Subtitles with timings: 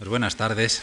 [0.00, 0.80] Pues buenas tardes.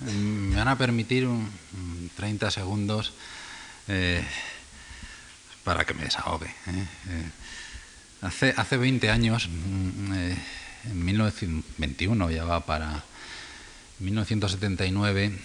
[0.00, 1.50] Me van a permitir un,
[2.16, 3.12] 30 segundos
[3.86, 4.24] eh,
[5.62, 6.46] para que me desahogue.
[6.46, 6.88] ¿eh?
[7.10, 7.30] Eh,
[8.22, 10.12] hace, hace 20 años, mm,
[10.84, 13.04] en 1921, ya va para
[13.98, 15.38] 1979,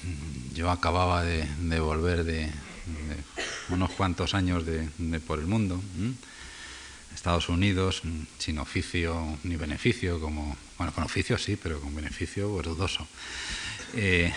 [0.53, 1.45] yo acababa de,
[1.81, 2.49] volver de,
[3.67, 4.87] unos cuantos años de,
[5.19, 5.83] por el mundo.
[7.19, 8.01] Estados Unidos,
[8.37, 13.05] sin oficio ni beneficio, como, bueno, con oficio sí, pero con beneficio dudoso.
[13.93, 14.31] Eh,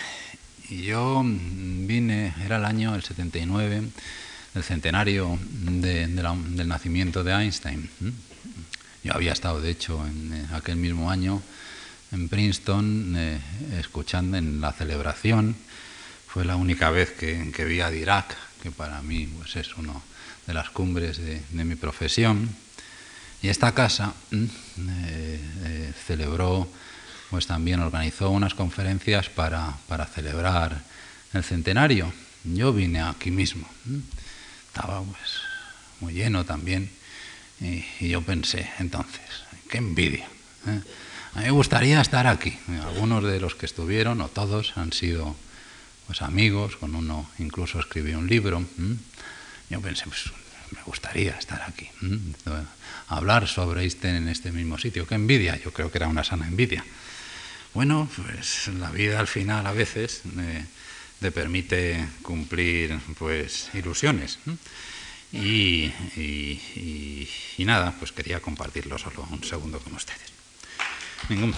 [0.67, 3.83] y yo vine, era el año el 79,
[4.55, 7.89] el centenario del nacimiento de Einstein.
[9.01, 11.41] Yo había estado, de hecho, en eh, aquel mismo año
[12.11, 13.39] en Princeton, eh,
[13.79, 15.55] escuchando en la celebración.
[16.27, 19.93] Fue la única vez que, que, vi a Dirac, que para mí pues, es una
[20.45, 22.49] de las cumbres de, de mi profesión.
[23.43, 24.45] Y esta casa mm,
[24.87, 26.65] eh, celebró,
[27.29, 30.81] pues también organizó unas conferencias para, para, celebrar
[31.33, 32.11] el centenario.
[32.45, 33.67] Yo vine aquí mismo.
[33.83, 33.99] Mm,
[34.67, 35.41] estaba pues
[35.99, 36.89] muy lleno también.
[37.59, 39.21] Y, yo pensé, entonces,
[39.69, 40.25] qué envidia.
[40.67, 40.81] ¿eh?
[41.35, 42.57] A mí me gustaría estar aquí.
[42.85, 45.35] Algunos de los que estuvieron, o todos, han sido
[46.07, 48.61] pues, amigos, con uno incluso escribí un libro.
[48.61, 48.93] Mm.
[49.69, 50.31] Yo pensé, pues
[50.71, 51.89] me gustaría estar aquí
[53.07, 55.07] hablar sobre Einstein en este mismo sitio.
[55.07, 55.57] ¡Qué envidia!
[55.57, 56.83] Yo creo que era una sana envidia.
[57.73, 60.65] Bueno, pues la vida al final a veces eh,
[61.19, 64.39] te permite cumplir pues ilusiones.
[65.31, 65.91] Y,
[67.59, 70.21] nada, pues quería compartirlo solo un segundo con ustedes.
[71.29, 71.55] Ningún,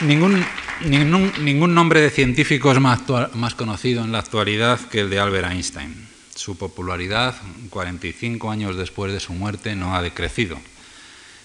[0.00, 0.46] ningún,
[0.84, 3.00] ningún, ningún nombre de científico es más,
[3.34, 6.07] más conocido en la actualidad que el de Albert Einstein.
[6.38, 7.34] Su popularidad,
[7.68, 10.56] 45 años después de su muerte, no ha decrecido.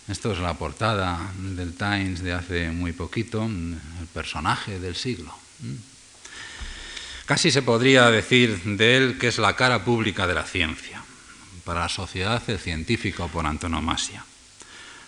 [0.07, 5.33] Esto es la portada del Times de hace muy poquito, el personaje del siglo.
[7.25, 11.03] Casi se podría decir de él que es la cara pública de la ciencia,
[11.63, 14.23] para la sociedad el científico por antonomasia.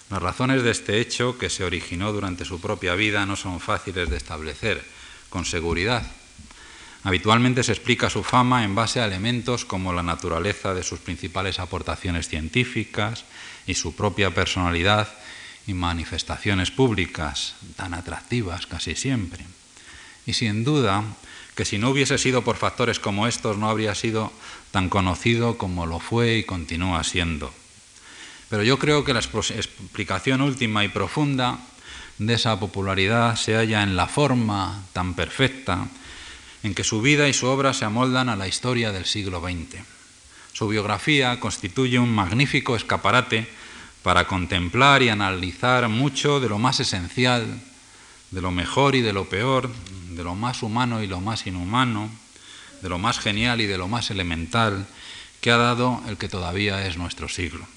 [0.09, 4.09] Las razones de este hecho, que se originó durante su propia vida, no son fáciles
[4.09, 4.83] de establecer
[5.29, 6.11] con seguridad,
[7.05, 11.59] Habitualmente se explica su fama en base a elementos como la naturaleza de sus principales
[11.59, 13.25] aportaciones científicas
[13.67, 15.07] y su propia personalidad
[15.67, 19.45] y manifestaciones públicas, tan atractivas casi siempre.
[20.25, 21.03] Y sin duda
[21.53, 24.33] que si no hubiese sido por factores como estos no habría sido
[24.71, 27.53] tan conocido como lo fue y continúa siendo.
[28.49, 31.59] Pero yo creo que la explicación última y profunda
[32.17, 35.87] de esa popularidad se halla en la forma tan perfecta
[36.65, 39.83] en que su vida y su obra se amoldan a la historia del siglo XX.
[40.51, 43.47] Su biografía constituye un magnífico escaparate
[44.01, 47.61] para contemplar y analizar mucho de lo más esencial,
[48.31, 49.69] de lo mejor y de lo peor,
[50.09, 52.09] de lo más humano y lo más inhumano,
[52.81, 54.87] de lo más genial y de lo más elemental
[55.41, 57.67] que ha dado el que todavía es nuestro siglo.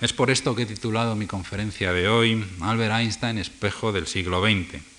[0.00, 4.42] Es por esto que he titulado mi conferencia de hoy Albert Einstein, espejo del siglo
[4.42, 4.91] XX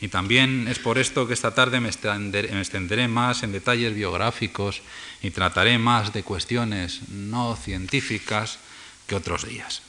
[0.00, 4.82] y también es por esto que esta tarde me extenderé más en detalles biográficos
[5.22, 8.58] y trataré más de cuestiones no científicas
[9.06, 9.82] que otros días.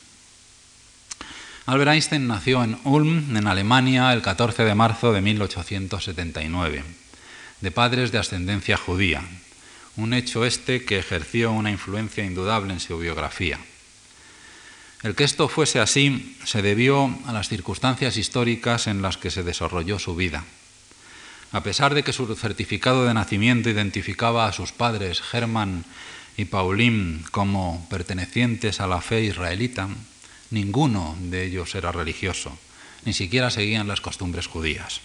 [1.66, 6.84] Albert Einstein nació en Ulm, en Alemania, el 14 de marzo de 1879,
[7.59, 9.22] de padres de ascendencia judía,
[9.97, 13.59] un hecho este que ejerció una influencia indudable en su biografía.
[15.03, 19.44] El que esto fuese así se debió a las circunstancias históricas en las que se
[19.44, 20.44] desarrolló su vida.
[21.52, 25.85] A pesar de que su certificado de nacimiento identificaba a sus padres Germán
[26.35, 29.88] y Pauline como pertenecientes a la fe israelita,
[30.50, 32.58] ninguno de ellos era religioso,
[33.06, 35.02] ni siquiera seguían las costumbres judías.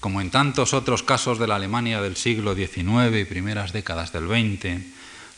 [0.00, 4.26] Como en tantos otros casos de la Alemania del siglo XIX y primeras décadas del
[4.26, 4.82] XX,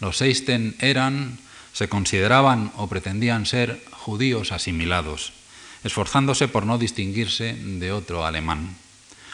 [0.00, 1.38] los Eisten eran
[1.74, 5.34] se consideraban o pretendían ser judíos asimilados,
[5.82, 8.78] esforzándose por no distinguirse de otro alemán.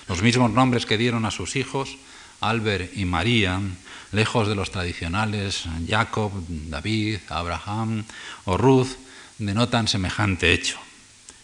[0.09, 1.99] Los mismos nombres que dieron a sus hijos,
[2.41, 3.61] Albert y María,
[4.11, 8.05] lejos de los tradicionales Jacob, David, Abraham
[8.47, 8.97] o Ruth,
[9.39, 10.79] denotan semejante hecho.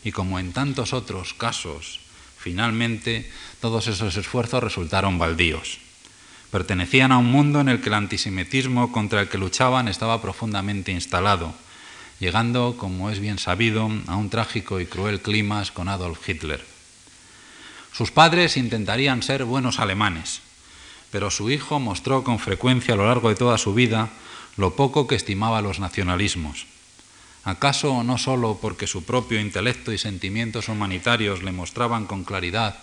[0.03, 2.01] Y como en tantos otros casos,
[2.39, 3.31] finalmente
[3.61, 5.86] todos esos esfuerzos resultaron baldíos.
[6.51, 10.93] Pertenecían a un mundo en el que el antisemitismo contra el que luchaban estaba profundamente
[10.93, 11.55] instalado,
[12.21, 16.65] llegando, como es bien sabido, a un trágico y cruel clima con Adolf Hitler.
[17.93, 20.41] Sus padres intentarían ser buenos alemanes,
[21.11, 24.11] pero su hijo mostró con frecuencia a lo largo de toda su vida
[24.57, 26.67] lo poco que estimaba los nacionalismos.
[27.45, 32.79] ¿Acaso no sólo porque su propio intelecto y sentimientos humanitarios le mostraban con claridad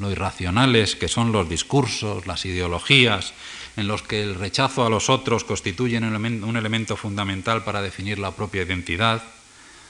[0.00, 3.32] lo irracionales que son los discursos, las ideologías,
[3.76, 8.32] en los que el rechazo a los otros constituye un elemento fundamental para definir la
[8.32, 9.22] propia identidad?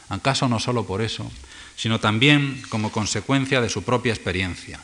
[0.08, 1.30] ¿Acaso no sólo por eso,
[1.76, 4.80] sino también como consecuencia de su propia experiencia?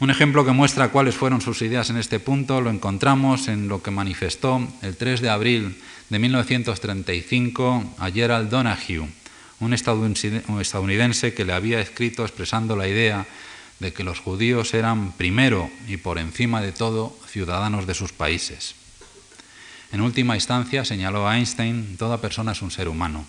[0.00, 3.82] Un ejemplo que muestra cuáles fueron sus ideas en este punto lo encontramos en lo
[3.82, 5.80] que manifestó el 3 de abril
[6.10, 9.08] de 1935 a Gerald Donahue,
[9.60, 13.26] un estadounidense que le había escrito expresando la idea
[13.80, 18.74] de que los judíos eran primero y por encima de todo ciudadanos de sus países.
[19.92, 23.24] En última instancia, señaló Einstein, toda persona es un ser humano,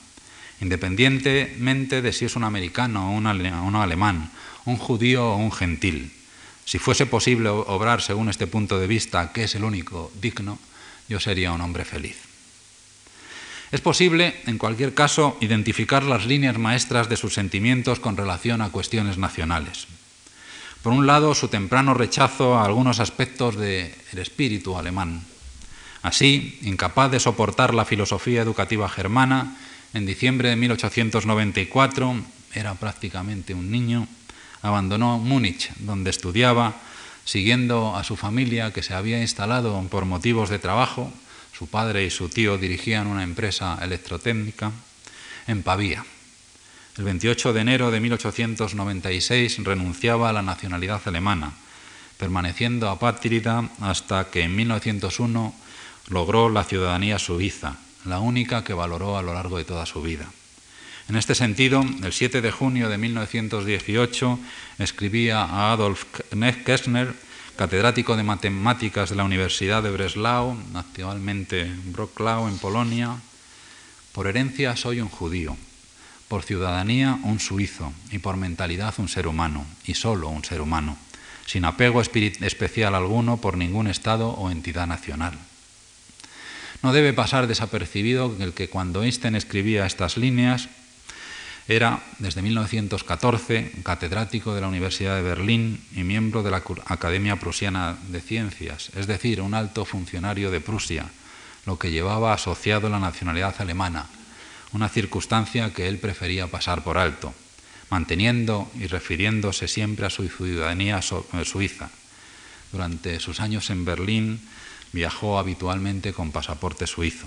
[0.61, 3.27] independientemente de si es un americano o un
[3.75, 4.31] alemán,
[4.65, 6.11] un judío o un gentil.
[6.65, 10.57] Si fuese posible obrar según este punto de vista, que es el único digno,
[11.07, 12.17] yo sería un hombre feliz.
[13.71, 18.69] Es posible, en cualquier caso, identificar las líneas maestras de sus sentimientos con relación a
[18.69, 19.87] cuestiones nacionales.
[20.85, 25.25] Por un lado, su temprano rechazo a algunos aspectos del espíritu alemán.
[26.03, 29.57] Así, incapaz de soportar la filosofía educativa germana,
[29.95, 32.15] en diciembre de 1894,
[32.53, 34.07] era prácticamente un niño,
[34.61, 36.75] abandonó Múnich, donde estudiaba,
[37.23, 41.11] siguiendo a su familia que se había instalado por motivos de trabajo.
[41.51, 44.71] Su padre y su tío dirigían una empresa electrotécnica
[45.47, 46.05] en Pavía.
[46.97, 51.51] El 28 de enero de 1896 renunciaba a la nacionalidad alemana,
[52.17, 55.53] permaneciendo apátrida hasta que en 1901
[56.07, 57.75] logró la ciudadanía suiza,
[58.05, 60.31] la única que valoró a lo largo de toda su vida.
[61.09, 64.39] En este sentido, el 7 de junio de 1918
[64.79, 66.05] escribía a Adolf
[66.65, 67.13] Kessner,
[67.57, 73.17] catedrático de matemáticas de la Universidad de Breslau, actualmente Wrocław en Polonia,
[74.13, 75.57] por herencia soy un judío,
[76.27, 80.97] por ciudadanía un suizo y por mentalidad un ser humano, y solo un ser humano,
[81.45, 85.37] sin apego especial alguno por ningún Estado o entidad nacional.
[86.81, 90.69] No debe pasar desapercibido el que cuando Einstein escribía estas líneas,
[91.67, 97.97] era, desde 1914, catedrático de la Universidad de Berlín y miembro de la Academia Prusiana
[98.09, 101.09] de Ciencias, es decir, un alto funcionario de Prusia,
[101.65, 104.05] lo que llevaba asociado la nacionalidad alemana,
[104.75, 107.33] una circunstancia que él prefería pasar por alto,
[107.89, 111.89] manteniendo y refiriéndose siempre a su ciudadanía eh, suiza.
[112.73, 114.41] Durante sus años en Berlín
[114.91, 117.25] viajó habitualmente con pasaporte suizo.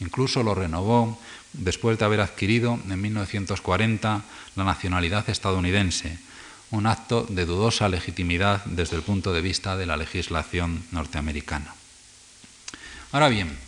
[0.00, 1.20] Incluso lo renovó
[1.52, 4.22] después de haber adquirido en 1940
[4.56, 6.18] la nacionalidad estadounidense,
[6.70, 11.74] un acto de dudosa legitimidad desde el punto de vista de la legislación norteamericana.
[13.12, 13.58] Ahora bien,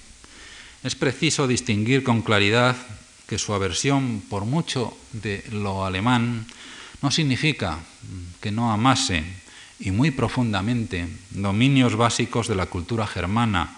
[0.85, 2.77] es preciso distinguir con claridad
[3.27, 6.47] que su aversión por mucho de lo alemán
[7.01, 7.79] no significa
[8.41, 9.25] que no amase
[9.81, 13.75] y muy profundamente dominios básicos de la cultura germana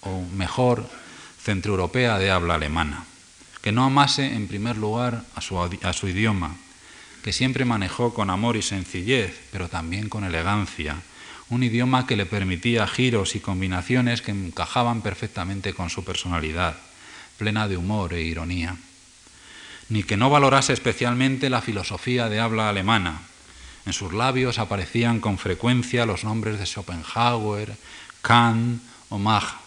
[0.00, 0.88] o mejor
[1.42, 3.04] centroeuropea de habla alemana,
[3.60, 6.56] que no amase en primer lugar a su, a su idioma,
[7.22, 10.96] que siempre manejó con amor y sencillez, pero también con elegancia,
[11.48, 16.76] un idioma que le permitía giros y combinaciones que encajaban perfectamente con su personalidad,
[17.38, 18.76] plena de humor e ironía,
[19.88, 23.22] ni que no valorase especialmente la filosofía de habla alemana.
[23.84, 27.76] En sus labios aparecían con frecuencia los nombres de Schopenhauer,
[28.22, 29.66] Kant o Mach,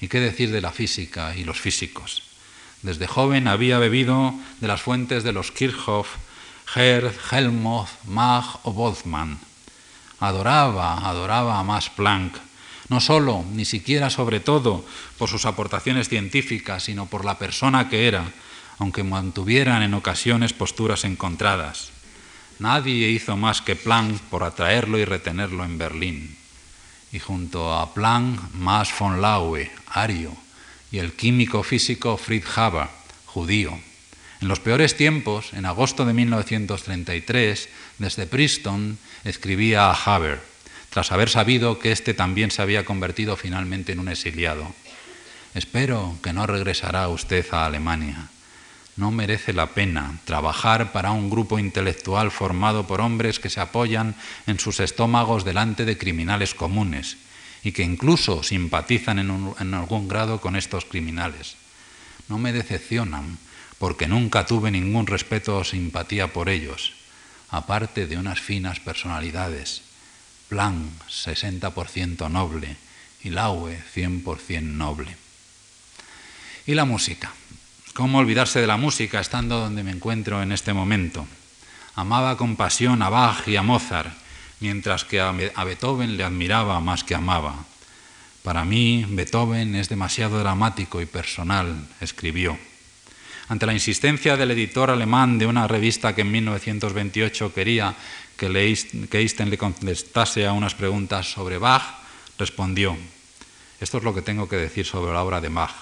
[0.00, 2.22] ¿Y qué decir de la física y los físicos?
[2.82, 6.16] Desde joven había bebido de las fuentes de los Kirchhoff,
[6.74, 9.47] Hertz, Helmholtz, Mach o Boltzmann.
[10.20, 12.36] Adoraba, adoraba a Max Planck,
[12.88, 14.84] no solo, ni siquiera sobre todo,
[15.18, 18.32] por sus aportaciones científicas, sino por la persona que era,
[18.78, 21.90] aunque mantuvieran en ocasiones posturas encontradas.
[22.58, 26.38] Nadie hizo más que Planck por atraerlo y retenerlo en Berlín
[27.12, 30.36] y junto a Planck, Max von Laue, ario,
[30.90, 32.88] y el químico físico Fritz Haber,
[33.26, 33.78] judío.
[34.40, 37.68] En los peores tiempos, en agosto de 1933,
[37.98, 40.40] desde Princeton, escribía a Haber,
[40.90, 44.74] tras haber sabido que éste también se había convertido finalmente en un exiliado.
[45.54, 48.28] Espero que no regresará usted a Alemania
[48.98, 54.16] no merece la pena trabajar para un grupo intelectual formado por hombres que se apoyan
[54.46, 57.16] en sus estómagos delante de criminales comunes
[57.62, 61.56] y que incluso simpatizan en, algún grado con estos criminales.
[62.28, 63.38] No me decepcionan
[63.78, 66.92] porque nunca tuve ningún respeto o simpatía por ellos,
[67.50, 69.82] aparte de unas finas personalidades.
[70.48, 72.76] Plan 60% noble
[73.22, 75.16] y Laue 100% noble.
[76.66, 77.32] Y la música.
[77.94, 81.26] ¿Cómo olvidarse de la música estando donde me encuentro en este momento?
[81.94, 84.12] Amaba con pasión a Bach y a Mozart,
[84.60, 87.64] mientras que a Beethoven le admiraba más que amaba.
[88.42, 92.56] Para mí, Beethoven es demasiado dramático y personal, escribió.
[93.48, 97.96] Ante la insistencia del editor alemán de una revista que en 1928 quería
[98.36, 102.04] que, Einstein le contestase a unas preguntas sobre Bach,
[102.38, 102.96] respondió,
[103.80, 105.72] esto es lo que tengo que decir sobre la obra de Bach.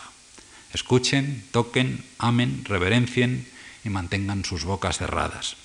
[0.72, 3.48] Escuchen, toquen, amen, reverencien
[3.84, 5.56] y mantengan sus bocas cerradas.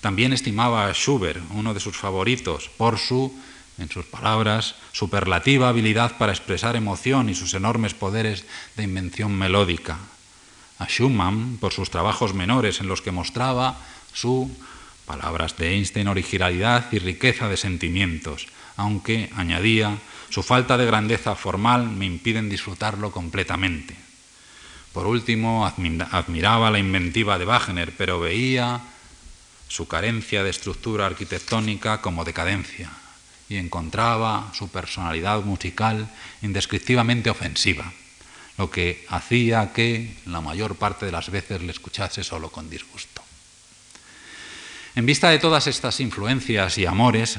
[0.00, 3.34] También estimaba a Schubert, uno de sus favoritos, por su,
[3.78, 8.44] en sus palabras, superlativa habilidad para expresar emoción y sus enormes poderes
[8.76, 9.98] de invención melódica.
[10.78, 13.78] A Schumann por sus trabajos menores en los que mostraba
[14.12, 14.50] su,
[15.06, 21.88] palabras de Einstein, originalidad y riqueza de sentimientos, aunque, añadía, su falta de grandeza formal
[21.88, 23.96] me impiden disfrutarlo completamente.
[24.92, 28.80] Por último, admiraba la inventiva de Wagner, pero veía
[29.68, 32.90] su carencia de estructura arquitectónica como decadencia
[33.48, 36.08] y encontraba su personalidad musical
[36.42, 37.92] indescriptivamente ofensiva,
[38.58, 43.22] lo que hacía que la mayor parte de las veces le escuchase solo con disgusto.
[44.94, 47.38] En vista de todas estas influencias y amores,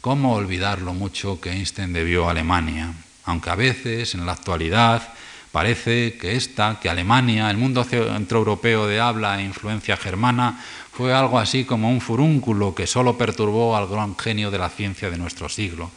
[0.00, 2.92] ¿cómo olvidar lo mucho que Einstein debió a Alemania?
[3.24, 5.14] Aunque a veces, en la actualidad,
[5.52, 10.60] parece que esta, que Alemania, el mundo centroeuropeo de habla e influencia germana,
[10.92, 15.08] fue algo así como un furúnculo que solo perturbó al gran genio de la ciencia
[15.08, 15.90] de nuestro siglo,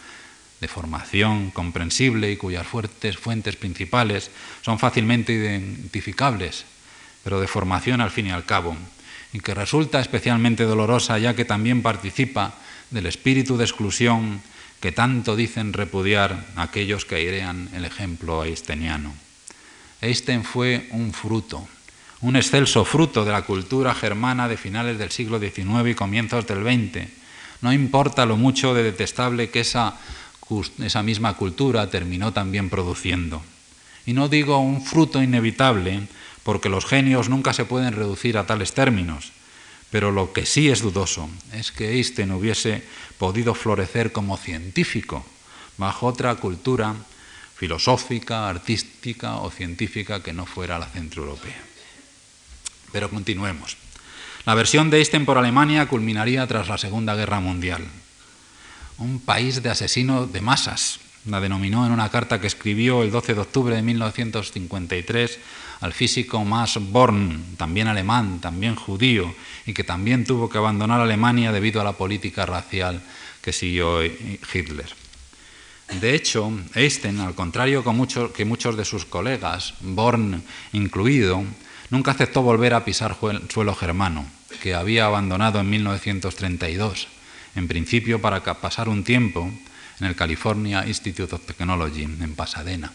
[0.61, 6.65] de formación comprensible y cuyas fuertes fuentes principales son fácilmente identificables,
[7.23, 8.75] pero de formación al fin y al cabo,
[9.33, 12.55] y que resulta especialmente dolorosa ya que también participa
[12.91, 14.41] del espíritu de exclusión
[14.79, 19.13] que tanto dicen repudiar aquellos que airean el ejemplo einsteiniano.
[20.01, 21.67] Einstein fue un fruto,
[22.21, 26.63] un excelso fruto de la cultura germana de finales del siglo XIX y comienzos del
[26.63, 27.07] XX.
[27.61, 29.97] No importa lo mucho de detestable que esa,
[30.79, 33.41] esa misma cultura terminó también produciendo.
[34.05, 36.07] Y no digo un fruto inevitable,
[36.43, 39.31] porque los genios nunca se pueden reducir a tales términos,
[39.91, 42.83] pero lo que sí es dudoso es que Einstein hubiese
[43.17, 45.25] podido florecer como científico
[45.77, 46.95] bajo otra cultura
[47.55, 51.61] filosófica, artística o científica que no fuera la centroeuropea.
[52.91, 53.77] Pero continuemos.
[54.45, 57.85] La versión de Einstein por Alemania culminaría tras la Segunda Guerra Mundial.
[58.99, 63.33] Un país de asesinos de masas, la denominó en una carta que escribió el 12
[63.33, 65.39] de octubre de 1953
[65.81, 69.33] al físico Max Born, también alemán, también judío,
[69.65, 73.01] y que también tuvo que abandonar Alemania debido a la política racial
[73.41, 74.93] que siguió Hitler.
[76.01, 81.43] De hecho, Einstein, al contrario que muchos de sus colegas, Born incluido,
[81.89, 83.17] Nunca aceptó volver a pisar
[83.49, 84.25] suelo germano,
[84.61, 87.07] que había abandonado en 1932,
[87.55, 89.51] en principio para pasar un tiempo
[89.99, 92.91] en el California Institute of Technology, en Pasadena.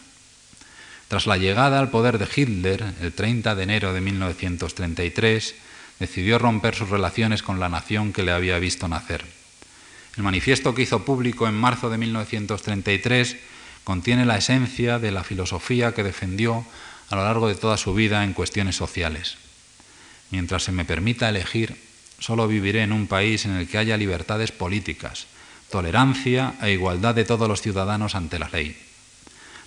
[1.07, 5.55] Tras la llegada al poder de Hitler, el 30 de enero de 1933,
[5.99, 9.23] decidió romper sus relaciones con la nación que le había visto nacer.
[10.17, 13.37] El manifiesto que hizo público en marzo de 1933
[13.83, 16.65] contiene la esencia de la filosofía que defendió
[17.09, 19.37] a lo largo de toda su vida en cuestiones sociales.
[20.31, 21.77] Mientras se me permita elegir,
[22.19, 25.27] solo viviré en un país en el que haya libertades políticas,
[25.69, 28.77] tolerancia e igualdad de todos los ciudadanos ante la ley.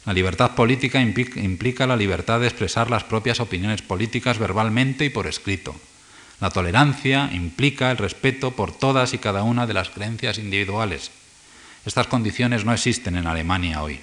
[0.07, 5.27] La libertad política implica la libertad de expresar las propias opiniones políticas verbalmente y por
[5.27, 5.75] escrito.
[6.41, 11.11] La tolerancia implica el respeto por todas y cada una de las creencias individuales.
[11.85, 14.01] Estas condiciones no existen en Alemania hoy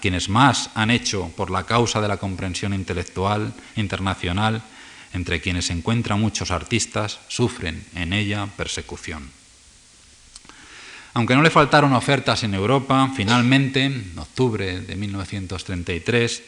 [0.00, 4.62] quienes, más han hecho por la causa de la comprensión intelectual internacional,
[5.12, 9.30] entre quienes se encuentran muchos artistas, sufren en ella persecución.
[11.14, 16.42] Aunque no le faltaron ofertas en Europa, finalmente, en octubre de 1933,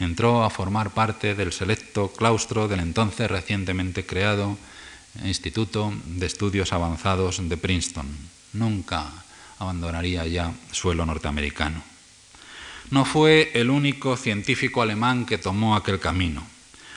[0.00, 4.58] entró a formar parte del selecto claustro del entonces recientemente creado
[5.24, 8.06] Instituto de Estudios Avanzados de Princeton.
[8.52, 9.10] Nunca
[9.58, 11.92] abandonaría ya suelo norteamericano
[12.92, 16.46] no fue el único científico alemán que tomó aquel camino.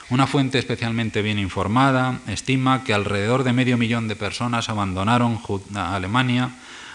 [0.09, 5.41] Una fuente especialmente bien informada estima que alrededor de medio millón de personas abandonaron
[5.73, 6.51] Alemania,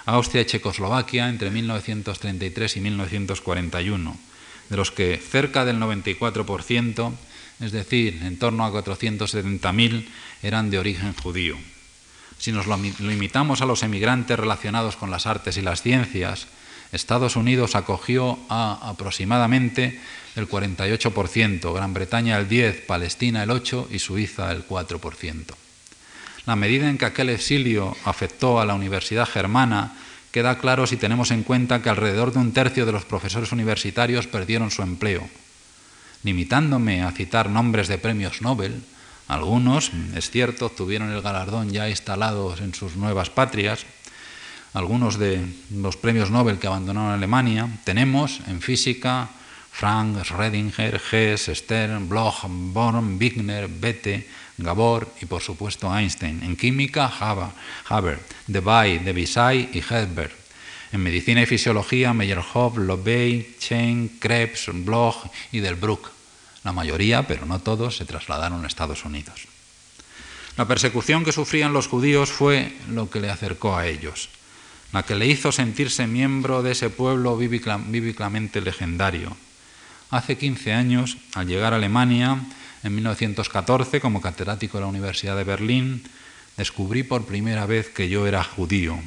[0.07, 4.17] Austria y Checoslovaquia entre 1933 y 1941,
[4.69, 7.13] de los que cerca del 94%,
[7.59, 10.07] es decir, en torno a 470.000,
[10.45, 11.57] eran de origen judío.
[12.39, 12.67] Si nos
[13.01, 16.47] limitamos a los emigrantes relacionados con las artes y las ciencias,
[16.93, 20.01] Estados Unidos acogió a aproximadamente
[20.37, 25.45] el 48%, Gran Bretaña el 10%, Palestina el 8% y Suiza el 4%.
[26.47, 29.95] La medida en que aquel exilio afectó a la Universidad Germana
[30.31, 34.27] queda claro si tenemos en cuenta que alrededor de un tercio de los profesores universitarios
[34.27, 35.29] perdieron su empleo.
[36.23, 38.83] Limitándome a citar nombres de premios Nobel,
[39.29, 43.87] algunos, es cierto, obtuvieron el galardón ya instalados en sus nuevas patrias,
[44.73, 49.31] algunos de los premios Nobel que abandonaron Alemania, tenemos en física
[49.73, 54.27] Frank, Redinger, Hess, Stern, Bloch, Born, Wigner, Bethe,
[54.59, 56.43] Gabor y por supuesto Einstein.
[56.43, 57.11] En química,
[57.89, 60.33] Haber, Debye, Devisay y Hedberg.
[60.93, 66.11] En medicina y fisiología, Meyerhoff, Lobey, Chen, Krebs, Bloch y Delbruck.
[66.65, 69.47] La mayoría, pero no todos, se trasladaron a Estados Unidos.
[70.57, 74.29] La persecución que sufrían los judíos fue lo que le acercó a ellos,
[74.93, 79.37] la que le hizo sentirse miembro de ese pueblo vívidamente legendario.
[80.11, 82.41] Hace 15 años, al llegar a Alemania,
[82.83, 86.03] en 1914, como catedrático de la Universidad de Berlín,
[86.57, 88.99] descubrí por primera vez que yo era judío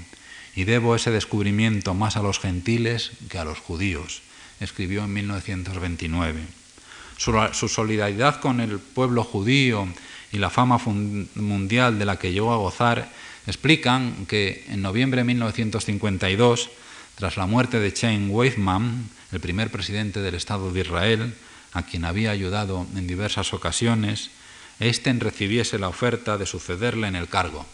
[0.56, 4.22] y debo ese descubrimiento más a los gentiles que a los judíos,
[4.60, 6.42] escribió en 1929.
[7.18, 9.88] Su, solidaridad con el pueblo judío
[10.32, 10.80] y la fama
[11.36, 13.12] mundial de la que llegó a gozar
[13.46, 16.70] explican que en noviembre de 1952,
[17.16, 21.34] tras la muerte de Chaim Weizmann, el primer presidente del Estado de Israel,
[21.74, 24.30] a quien había ayudado en diversas ocasiones,
[24.80, 27.66] Einstein recibiese la oferta de sucederle en el cargo.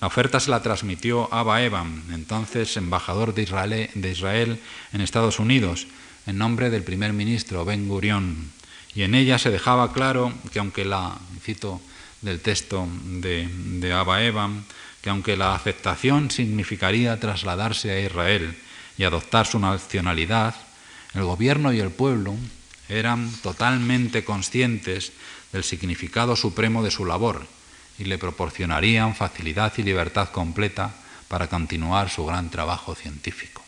[0.00, 4.60] La oferta se la transmitió Abba Eban, entonces embajador de Israel,
[4.92, 5.86] en Estados Unidos,
[6.26, 8.50] en nombre del primer ministro Ben Gurion,
[8.94, 11.80] y en ella se dejaba claro que aunque la, cito
[12.20, 14.18] del texto de, de Abba
[15.02, 18.56] que aunque la aceptación significaría trasladarse a Israel
[18.96, 20.54] y adoptar su nacionalidad,
[21.14, 22.34] el gobierno y el pueblo
[22.88, 25.12] eran totalmente conscientes
[25.52, 27.46] del significado supremo de su labor
[27.98, 30.94] y le proporcionarían facilidad y libertad completa
[31.28, 33.62] para continuar su gran trabajo científico.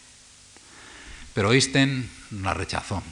[1.35, 2.09] Pero Einstein
[2.43, 3.03] la rechazó.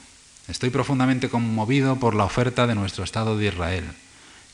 [0.49, 3.85] Estoy profundamente conmovido por la oferta de nuestro Estado de Israel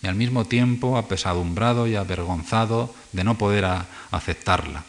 [0.02, 3.66] y al mismo tiempo apesadumbrado y avergonzado de no poder
[4.10, 4.84] aceptarla.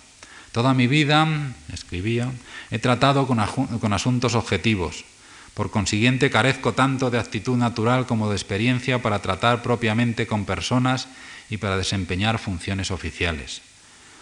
[0.52, 1.28] Toda mi vida,
[1.72, 2.32] escribía,
[2.72, 5.06] he tratado con asuntos objetivos,
[5.54, 11.08] por consiguiente, carezco tanto de actitud natural como de experiencia para tratar propiamente con personas
[11.50, 13.62] y para desempeñar funciones oficiales.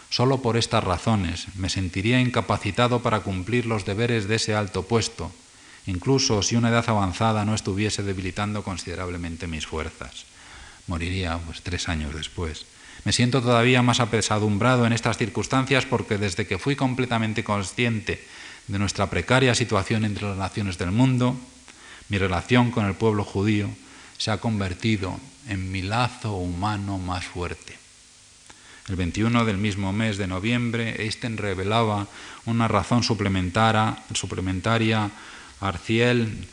[0.09, 5.31] Solo por estas razones me sentiría incapacitado para cumplir los deberes de ese alto puesto,
[5.85, 10.25] incluso si una edad avanzada no estuviese debilitando considerablemente mis fuerzas.
[10.87, 12.65] Moriría pues, tres años después.
[13.05, 18.23] Me siento todavía más apesadumbrado en estas circunstancias porque desde que fui completamente consciente
[18.67, 21.35] de nuestra precaria situación entre las naciones del mundo,
[22.09, 23.69] mi relación con el pueblo judío
[24.17, 27.77] se ha convertido en mi lazo humano más fuerte.
[28.89, 32.07] El 21 del mismo mes de noviembre, Einstein revelaba
[32.45, 33.97] una razón suplementaria,
[35.61, 36.47] a Arciel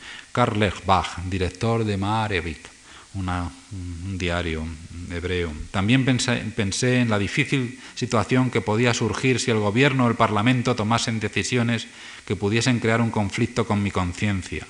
[1.25, 2.76] director de Maarevik,
[3.17, 4.65] un diario
[5.11, 5.51] hebreo.
[5.71, 10.75] También pensé, en la difícil situación que podía surgir si el gobierno o el parlamento
[10.75, 11.87] tomasen decisiones
[12.25, 14.67] que pudiesen crear un conflicto con mi conciencia,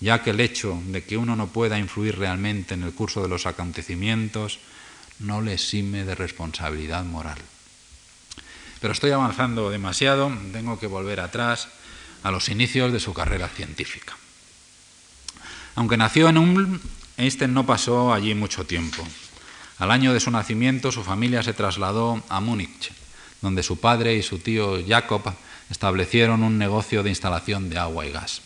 [0.00, 3.28] ya que el hecho de que uno no pueda influir realmente en el curso de
[3.28, 4.60] los acontecimientos
[5.18, 7.38] no le exime de responsabilidad moral.
[8.80, 11.68] Pero estoy avanzando demasiado, tengo que volver atrás
[12.22, 14.16] a los inicios de su carrera científica.
[15.74, 16.80] Aunque nació en un
[17.20, 19.06] Einstein no pasó allí mucho tiempo.
[19.78, 22.92] Al año de su nacimiento, su familia se trasladó a Múnich,
[23.42, 25.22] donde su padre y su tío Jacob
[25.68, 28.40] establecieron un negocio de instalación de agua y gas.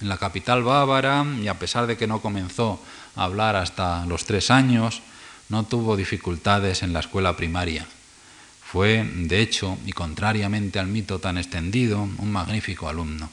[0.00, 2.82] En la capital bávara, y a pesar de que no comenzó
[3.16, 5.02] a hablar hasta los tres años,
[5.50, 7.86] no tuvo dificultades en la escuela primaria.
[8.64, 13.28] Fue, de hecho, y contrariamente al mito tan extendido, un magnífico alumno,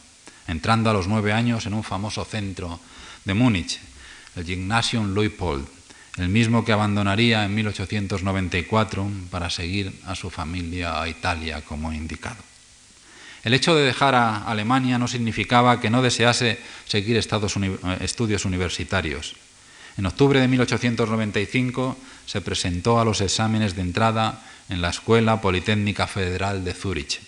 [0.47, 2.81] entrando a los nueve años en un famoso centro
[3.23, 3.79] de Múnich,
[4.35, 5.67] el Gymnasium Leupold,
[6.17, 12.43] el mismo que abandonaría en 1894 para seguir a su familia a Italia, como indicado.
[13.43, 19.35] El hecho de dejar a Alemania no significaba que no desease seguir estudios universitarios.
[19.97, 26.07] En octubre de 1895 se presentó a los exámenes de entrada en la Escuela Politécnica
[26.07, 27.19] Federal de Zúrich,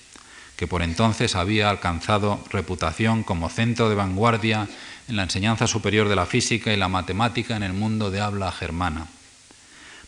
[0.56, 4.70] que por entonces había alcanzado reputación como centro de vanguardia
[5.08, 8.52] en la enseñanza superior de la física y la matemática en el mundo de habla
[8.52, 9.08] germana.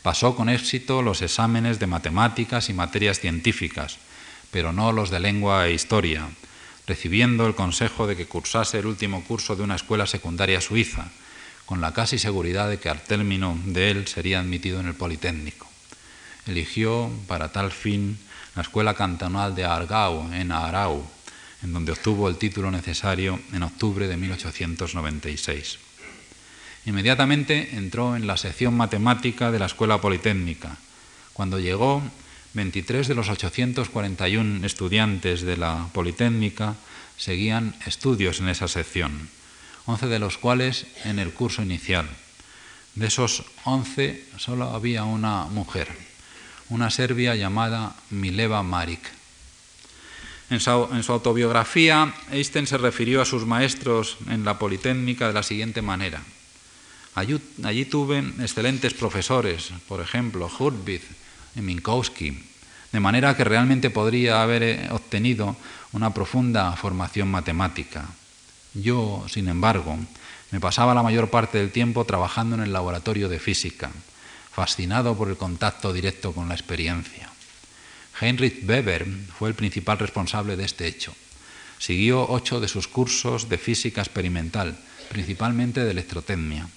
[0.02, 3.98] Pasó con éxito los exámenes de matemáticas y materias científicas,
[4.52, 6.28] pero no los de lengua e historia,
[6.88, 11.12] recibiendo el consejo de que cursase el último curso de una escuela secundaria suiza,
[11.66, 15.68] con la casi seguridad de que al término de él sería admitido en el Politécnico.
[16.48, 18.18] Eligió para tal fin
[18.56, 21.06] la Escuela Cantonal de Argau, en Aarau,
[21.64, 25.80] en donde obtuvo el título necesario en octubre de 1896.
[26.86, 30.78] Inmediatamente entró en la sección matemática de la Escuela Politécnica.
[31.34, 32.02] Cuando llegó,
[32.54, 36.76] 23 de los 841 estudiantes de la Politécnica
[37.18, 39.30] seguían estudios en esa sección,
[39.86, 42.08] 11 de los cuales en el curso inicial.
[42.96, 45.90] De esos 11 solo había una mujer,
[46.70, 49.02] una serbia llamada Mileva Marik.
[50.50, 55.82] En su, autobiografía, Einstein se refirió a sus maestros en la Politécnica de la siguiente
[55.82, 56.24] manera.
[57.16, 61.04] Allí, allí tuve excelentes profesores, por ejemplo, Hurtbith
[61.56, 62.44] y Minkowski,
[62.94, 65.58] de manera que realmente podría haber eh, obtenido
[65.92, 68.06] una profunda formación matemática.
[68.74, 69.98] Yo, sin embargo,
[70.52, 73.92] me pasaba la mayor parte del tiempo trabajando en el laboratorio de física,
[74.52, 77.30] fascinado por el contacto directo con la experiencia.
[78.20, 79.06] Heinrich Weber
[79.38, 81.14] fue el principal responsable de este hecho.
[81.78, 84.78] Siguió ocho de sus cursos de física experimental,
[85.10, 86.68] principalmente de electrotecnia.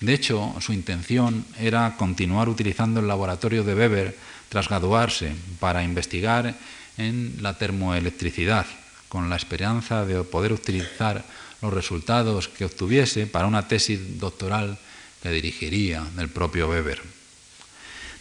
[0.00, 4.16] De hecho, su intención era continuar utilizando el laboratorio de Weber
[4.48, 6.54] tras graduarse para investigar
[6.98, 8.66] en la termoelectricidad,
[9.08, 11.24] con la esperanza de poder utilizar
[11.60, 14.78] los resultados que obtuviese para una tesis doctoral
[15.22, 17.21] que dirigiría del propio Weber.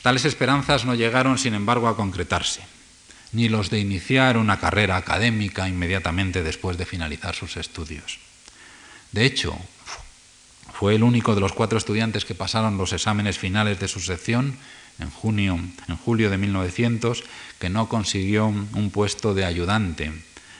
[0.01, 2.61] Tales esperanzas no llegaron, sin embargo, a concretarse,
[3.33, 8.19] ni los de iniciar una carrera académica inmediatamente después de finalizar sus estudios.
[9.11, 9.55] De hecho,
[10.73, 14.57] fue el único de los cuatro estudiantes que pasaron los exámenes finales de su sección
[14.97, 17.23] en, junio, en julio de 1900
[17.59, 20.11] que no consiguió un puesto de ayudante,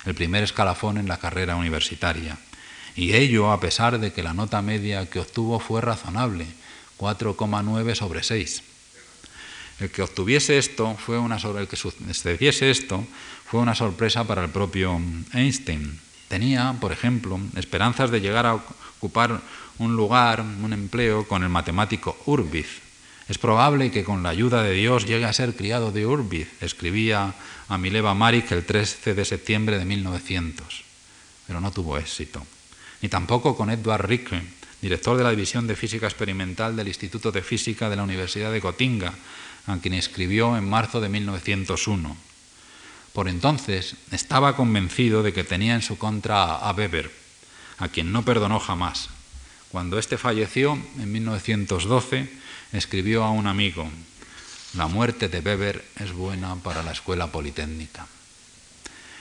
[0.06, 2.38] el primer escalafón en la carrera universitaria.
[2.95, 6.45] Y ello a pesar de que la nota media que obtuvo fue razonable,
[6.99, 8.70] 4,9 sobre 6.
[9.81, 11.39] El que obtuviese esto fue una
[13.75, 15.01] sorpresa para el propio
[15.33, 15.99] Einstein.
[16.27, 19.41] Tenía, por ejemplo, esperanzas de llegar a ocupar
[19.79, 22.67] un lugar, un empleo con el matemático Urbith.
[23.27, 27.33] Es probable que con la ayuda de Dios llegue a ser criado de Urbith, escribía
[27.67, 30.83] a Mileva Marik el 13 de septiembre de 1900,
[31.47, 32.45] pero no tuvo éxito.
[33.01, 34.43] Ni tampoco con Edward Ricke,
[34.79, 38.59] director de la División de Física Experimental del Instituto de Física de la Universidad de
[38.59, 39.13] Gotinga,
[39.67, 42.17] a quien escribió en marzo de 1901.
[43.13, 47.12] Por entonces estaba convencido de que tenía en su contra a Weber,
[47.78, 49.10] a quien no perdonó jamás,
[49.71, 52.30] cuando éste falleció en 1912,
[52.74, 53.89] escribió a un amigo,
[54.76, 58.06] la muerte de Weber es buena para la escuela politécnica.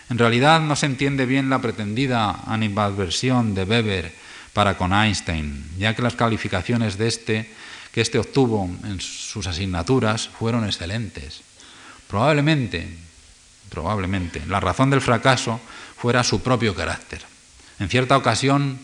[0.09, 4.13] En realidad no se entiende bien la pretendida animadversión de Weber
[4.53, 7.51] para con Einstein, ya que las calificaciones de este
[7.93, 11.43] que éste obtuvo en sus asignaturas fueron excelentes.
[12.09, 12.89] Probablemente,
[13.69, 15.61] probablemente, la razón del fracaso
[15.97, 17.23] fuera su propio carácter.
[17.79, 18.79] En cierta ocasión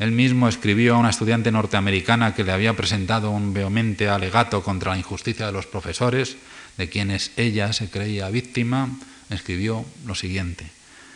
[0.00, 4.92] él mismo escribió a una estudiante norteamericana que le había presentado un vehemente alegato contra
[4.92, 6.38] la injusticia de los profesores,
[6.78, 8.88] de quienes ella se creía víctima,
[9.28, 10.70] escribió lo siguiente.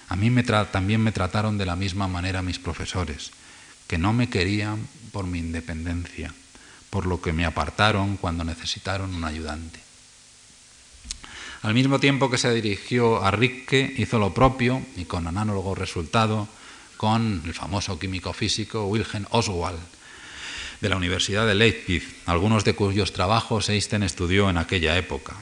[0.09, 0.31] A mí
[0.71, 3.31] también me trataron de la misma manera mis profesores,
[3.87, 6.35] que no me querían por mi independencia,
[6.95, 9.81] por lo que me apartaron cuando necesitaron un ayudante.
[11.63, 16.47] Al mismo tiempo que se dirigió a Ricke, hizo lo propio y con análogo resultado
[16.97, 19.81] con el famoso químico físico Wilhelm Oswald
[20.81, 25.35] de la Universidad de Leipzig, algunos de cuyos trabajos Einstein estudió en aquella época.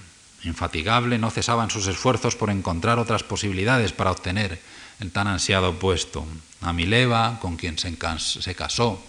[0.44, 4.58] Infatigable, no cesaban sus esfuerzos por encontrar otras posibilidades para obtener
[5.00, 6.24] el tan ansiado puesto.
[6.62, 9.04] A Mileva, con quien se, se casó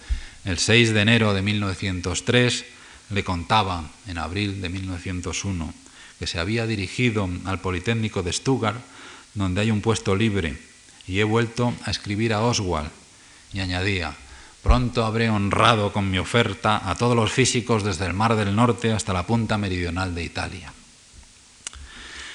[0.45, 2.65] el 6 de enero de 1903,
[3.09, 5.73] le contaba en abril de 1901
[6.19, 8.79] que se había dirigido al Politécnico de Stuttgart,
[9.33, 10.57] donde hay un puesto libre
[11.07, 12.89] y he vuelto a escribir a Oswald
[13.51, 14.15] y añadía,
[14.61, 18.91] pronto habré honrado con mi oferta a todos los físicos desde el Mar del Norte
[18.91, 20.73] hasta la punta meridional de Italia.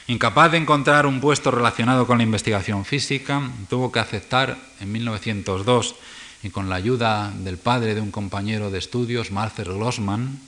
[0.06, 5.94] Incapaz de encontrar un puesto relacionado con la investigación física, tuvo que aceptar en 1902
[6.42, 10.38] y con la ayuda del padre de un compañero de estudios, Marcel Grossman,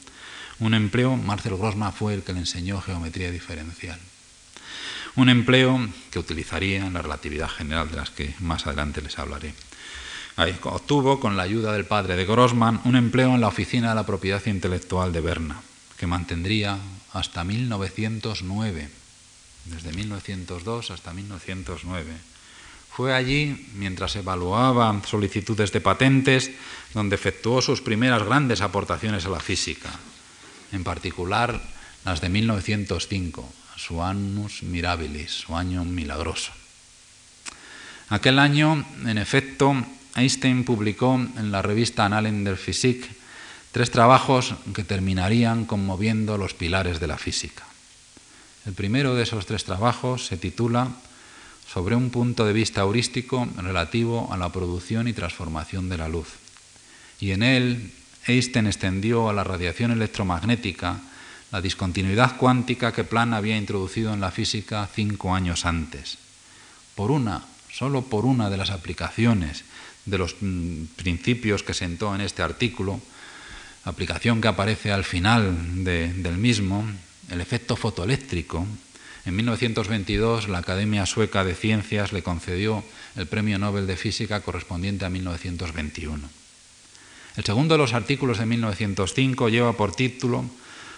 [0.58, 3.98] un empleo, Marcel Grossman fue el que le enseñó geometría diferencial
[5.16, 9.54] un empleo que utilizaría en la relatividad general de las que más adelante les hablaré.
[10.36, 13.94] Ahí obtuvo, con la ayuda del padre de Grossman, un empleo en la Oficina de
[13.96, 15.60] la Propiedad Intelectual de Berna,
[15.98, 16.78] que mantendría
[17.12, 18.88] hasta 1909,
[19.66, 22.12] desde 1902 hasta 1909,
[22.90, 26.50] Fue allí, mientras evaluaba solicitudes de patentes,
[26.92, 29.90] donde efectuó sus primeras grandes aportaciones a la física,
[30.72, 31.62] en particular
[32.04, 36.52] las de 1905, su annus mirabilis, su año milagroso.
[38.08, 39.72] Aquel año, en efecto,
[40.16, 43.06] Einstein publicó en la revista Annalen der Physik
[43.70, 47.62] tres trabajos que terminarían conmoviendo los pilares de la física.
[48.66, 50.90] El primero de esos tres trabajos se titula
[51.72, 56.26] Sobre un punto de vista heurístico relativo a la producción y transformación de la luz.
[57.20, 57.92] Y en él
[58.26, 61.00] Einstein extendió a la radiación electromagnética
[61.52, 66.18] la discontinuidad cuántica que Planck había introducido en la física cinco años antes.
[66.94, 69.64] Por una, solo por una de las aplicaciones
[70.06, 73.00] de los mm, principios que sentó en este artículo,
[73.84, 76.84] aplicación que aparece al final del mismo,
[77.30, 78.66] el efecto fotoeléctrico.
[79.26, 82.82] En 1922 la Academia Sueca de Ciencias le concedió
[83.16, 86.28] el Premio Nobel de Física correspondiente a 1921.
[87.36, 90.44] El segundo de los artículos de 1905 lleva por título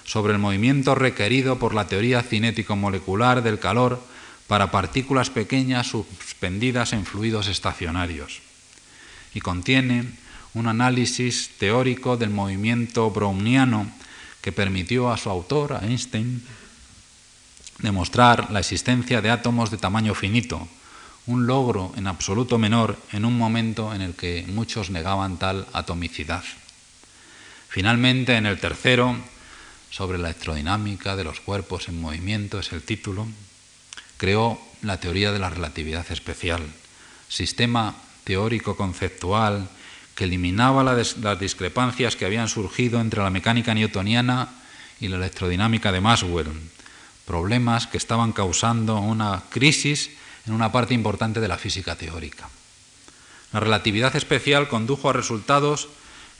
[0.05, 4.03] sobre el movimiento requerido por la teoría cinético-molecular del calor
[4.47, 8.43] para partículas pequeñas suspendidas en fluidos estacionarios
[9.35, 10.13] y contiene
[10.55, 13.91] un análisis teórico del movimiento browniano
[14.43, 16.43] que permitió a su autor, a Einstein,
[17.83, 20.69] demostrar la existencia de átomos de tamaño finito,
[21.27, 26.43] un logro en absoluto menor en un momento en el que muchos negaban tal atomicidad.
[27.69, 29.17] Finalmente, en el tercero,
[29.91, 33.27] sobre la electrodinámica de los cuerpos en movimiento, es el título,
[34.17, 36.63] creó la teoría de la relatividad especial,
[37.29, 39.69] sistema teórico conceptual
[40.15, 44.49] que eliminaba las discrepancias que habían surgido entre la mecánica newtoniana
[45.01, 46.53] y la electrodinámica de Maxwell,
[47.27, 50.11] problemas que estaban causando una crisis
[50.47, 52.49] en una parte importante de la física teórica.
[53.53, 55.89] La relatividad especial condujo a resultados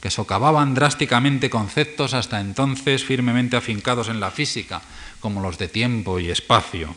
[0.01, 4.81] que socavaban drásticamente conceptos hasta entonces firmemente afincados en la física,
[5.21, 6.93] como los de tiempo y espacio,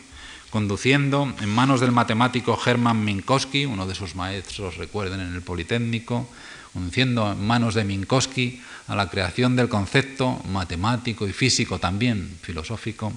[0.49, 6.27] conduciendo en manos del matemático Hermann Minkowski, uno de sus maestros, recuerden, en el Politécnico,
[6.73, 13.13] conduciendo en manos de Minkowski a la creación del concepto matemático y físico también, filosófico,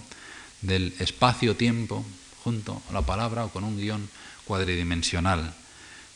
[0.62, 2.05] del espacio-tiempo,
[2.44, 4.09] junto a la palabra o con un guion
[4.44, 5.55] cuadridimensional,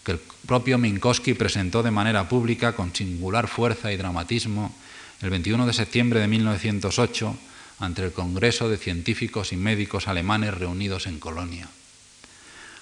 [0.05, 4.75] que el propio Minkowski presentó de manera pública con singular fuerza y dramatismo
[5.23, 7.37] el 21 de septiembre de 1908
[7.81, 11.69] ante el Congreso de Científicos y Médicos Alemanes reunidos en Colonia.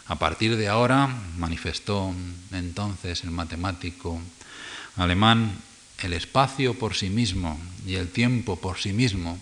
[0.07, 2.13] A partir de ahora, manifestó
[2.51, 4.21] entonces el matemático
[4.97, 5.57] alemán,
[6.03, 9.39] el espacio por sí mismo y el tiempo por sí mismo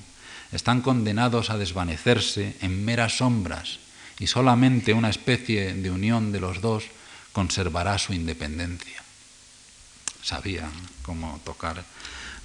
[0.53, 3.79] están condenados a desvanecerse en meras sombras
[4.19, 6.85] y solamente una especie de unión de los dos
[7.33, 9.03] conservará su independencia.
[10.23, 10.69] Sabía
[11.03, 11.83] cómo tocar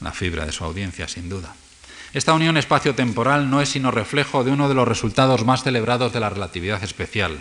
[0.02, 1.56] la fibra de su audiencia, sin duda.
[2.14, 6.22] Esta unión espacio-temporal no es sino reflejo de uno de los resultados más celebrados de
[6.22, 7.38] la relatividad especial,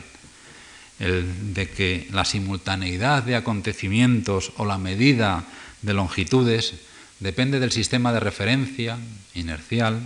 [0.98, 5.44] el de que la simultaneidad de acontecimientos o la medida
[5.83, 6.74] de longitudes
[7.20, 8.98] depende del sistema de referencia
[9.35, 10.00] inercial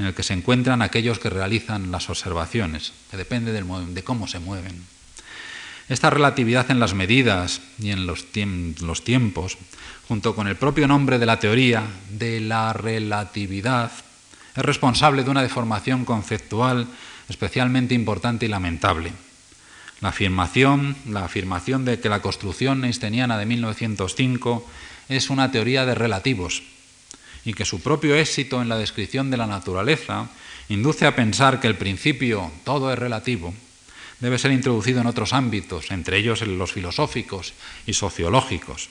[0.00, 4.38] en el que se encuentran aquellos que realizan las observaciones, que depende de cómo se
[4.38, 4.82] mueven.
[5.88, 8.24] Esta relatividad en las medidas y en los,
[8.80, 9.58] los tiempos,
[10.08, 13.92] junto con el propio nombre de la teoría de la relatividad,
[14.56, 16.86] es responsable de una deformación conceptual
[17.28, 19.12] especialmente importante y lamentable.
[20.00, 24.66] La afirmación, la afirmación de que la construcción einsteiniana de 1905
[25.10, 26.62] es una teoría de relativos
[27.44, 30.28] y que su propio éxito en la descripción de la naturaleza
[30.68, 33.54] induce a pensar que el principio todo es relativo
[34.20, 37.54] debe ser introducido en otros ámbitos, entre ellos los filosóficos
[37.86, 38.90] y sociológicos.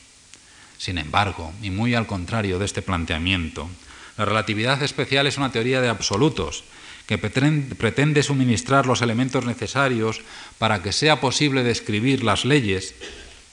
[0.78, 3.70] Sin embargo, y muy al contrario de este planteamiento,
[4.18, 6.64] la relatividad especial es una teoría de absolutos
[7.06, 10.22] que pretende suministrar los elementos necesarios
[10.58, 12.94] para que sea posible describir las leyes,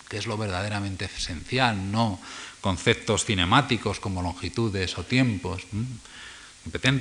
[0.08, 2.20] que es lo verdaderamente esencial, no
[2.66, 5.62] conceptos cinemáticos como longitudes o tiempos.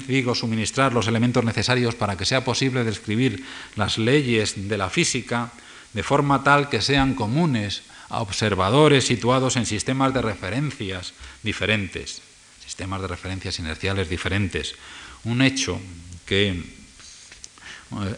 [0.06, 3.42] Digo, suministrar los elementos necesarios para que sea posible describir
[3.74, 5.50] las leyes de la física
[5.98, 7.82] de forma tal que sean comunes
[8.14, 12.22] a observadores situados en sistemas de referencias diferentes
[12.66, 14.76] sistemas de referencias inerciales diferentes.
[15.24, 15.80] Un hecho
[16.26, 16.60] que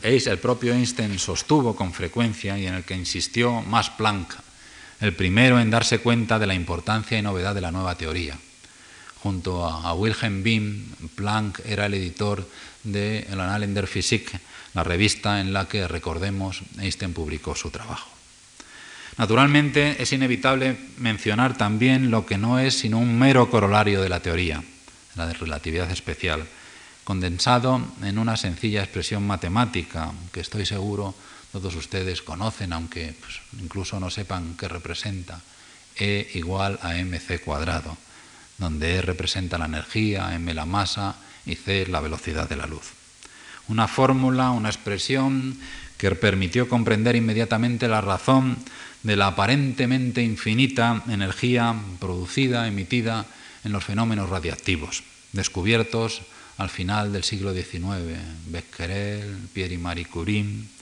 [0.01, 4.33] eh, el propio Einstein sostuvo con frecuencia y en el que insistió más Planck,
[4.99, 8.37] el primero en darse cuenta de la importancia y novedad de la nueva teoría.
[9.21, 12.47] Junto a, Wilhelm Wien, Planck era el editor
[12.83, 14.31] de El Annalen der Physik,
[14.73, 18.09] la revista en la que, recordemos, Einstein publicó su trabajo.
[19.17, 24.19] Naturalmente, es inevitable mencionar también lo que no es sino un mero corolario de la
[24.19, 24.63] teoría,
[25.15, 26.45] la de relatividad especial,
[27.03, 31.15] condensado en una sencilla expresión matemática que estoy seguro
[31.57, 35.41] todos ustedes conocen, aunque pues, incluso no sepan qué representa,
[35.97, 37.97] E igual a mc cuadrado,
[38.61, 41.17] donde E representa la energía, m la masa
[41.49, 42.93] y c la velocidad de la luz.
[43.67, 45.57] Una fórmula, una expresión
[45.97, 48.61] que permitió comprender inmediatamente la razón
[49.01, 53.25] de la aparentemente infinita energía producida, emitida
[53.63, 55.01] en los fenómenos radiactivos,
[55.33, 56.21] descubiertos
[56.57, 60.76] al final del siglo XIX, Becquerel, Pierre y Marie Curie.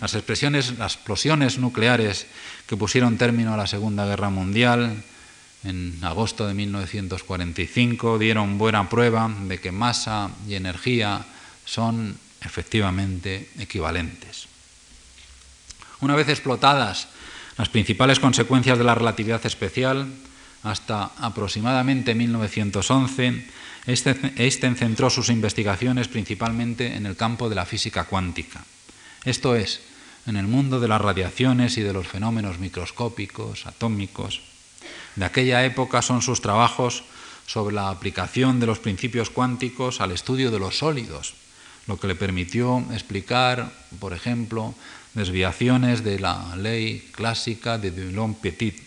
[0.00, 2.26] Las explosiones nucleares
[2.66, 5.02] que pusieron término a la Segunda Guerra Mundial
[5.64, 11.24] en agosto de 1945 dieron buena prueba de que masa y energía
[11.64, 14.46] son efectivamente equivalentes.
[16.00, 17.08] Una vez explotadas
[17.56, 20.08] las principales consecuencias de la relatividad especial,
[20.64, 23.46] hasta aproximadamente 1911,
[23.86, 28.64] Einstein centró sus investigaciones principalmente en el campo de la física cuántica,
[29.24, 29.80] esto es,
[30.26, 34.40] en el mundo de las radiaciones y de los fenómenos microscópicos, atómicos.
[35.16, 37.04] De aquella época son sus trabajos
[37.46, 41.34] sobre la aplicación de los principios cuánticos al estudio de los sólidos,
[41.86, 44.74] lo que le permitió explicar, por ejemplo,
[45.12, 48.80] desviaciones de la ley clásica de Dulong-Petit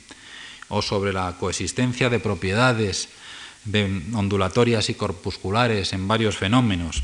[0.69, 3.09] o sobre la coexistencia de propiedades
[4.13, 7.03] ondulatorias y corpusculares en varios fenómenos,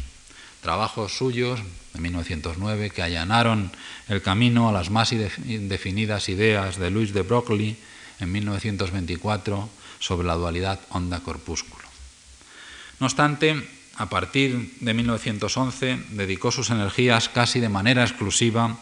[0.61, 1.59] trabajos suyos
[1.93, 3.71] de 1909 que allanaron
[4.09, 7.77] el camino a las más indefinidas ideas de Louis de Broglie
[8.19, 11.83] en 1924 sobre la dualidad onda-corpúsculo.
[12.99, 13.61] No obstante,
[13.95, 18.77] a partir de 1911 dedicó sus energías casi de manera exclusiva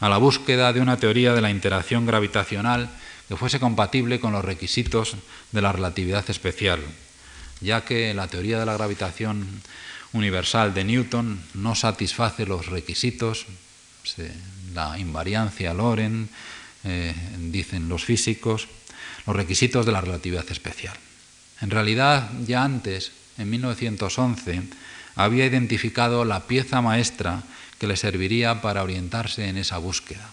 [0.00, 2.90] a la búsqueda de una teoría de la interacción gravitacional
[3.28, 5.16] que fuese compatible con los requisitos
[5.52, 6.80] de la relatividad especial,
[7.60, 9.62] ya que la teoría de la gravitación
[10.12, 13.46] universal de Newton no satisface los requisitos,
[14.74, 16.28] la invariancia Loren,
[16.84, 18.68] eh, dicen los físicos,
[19.26, 20.96] los requisitos de la relatividad especial.
[21.60, 24.62] En realidad, ya antes, en 1911,
[25.14, 27.42] había identificado la pieza maestra
[27.78, 30.30] que le serviría para orientarse en esa búsqueda,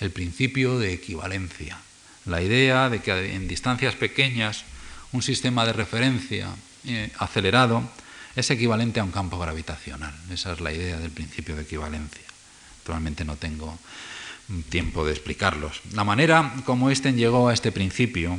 [0.00, 1.78] el principio de equivalencia,
[2.24, 4.64] la idea de que en distancias pequeñas
[5.12, 6.48] un sistema de referencia
[6.86, 7.82] eh, acelerado
[8.38, 10.14] es equivalente a un campo gravitacional.
[10.30, 12.22] Esa es la idea del principio de equivalencia.
[12.80, 13.78] Actualmente no tengo
[14.70, 15.80] tiempo de explicarlos.
[15.92, 18.38] La manera como Einstein llegó a este principio,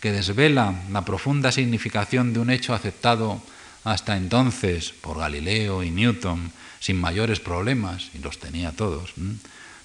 [0.00, 3.42] que desvela la profunda significación de un hecho aceptado
[3.84, 9.12] hasta entonces por Galileo y Newton sin mayores problemas, y los tenía todos,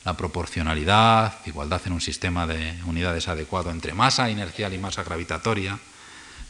[0.05, 5.79] la proporcionalidad, igualdad en un sistema de unidades adecuado entre masa inercial y masa gravitatoria,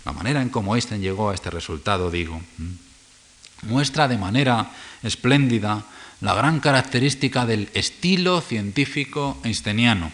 [0.06, 2.39] la manera en cómo Einstein llegó a este resultado, digo,
[3.65, 4.71] muestra de manera
[5.04, 5.84] espléndida
[6.21, 10.12] la gran característica del estilo científico einsteiniano,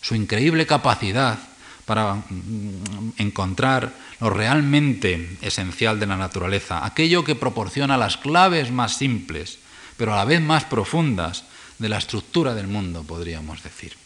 [0.00, 1.38] su increíble capacidad
[1.84, 8.96] para mm, encontrar lo realmente esencial de la naturaleza, aquello que proporciona las claves más
[8.96, 9.58] simples,
[9.96, 11.44] pero a la vez más profundas
[11.78, 13.96] de la estructura del mundo, podríamos decir.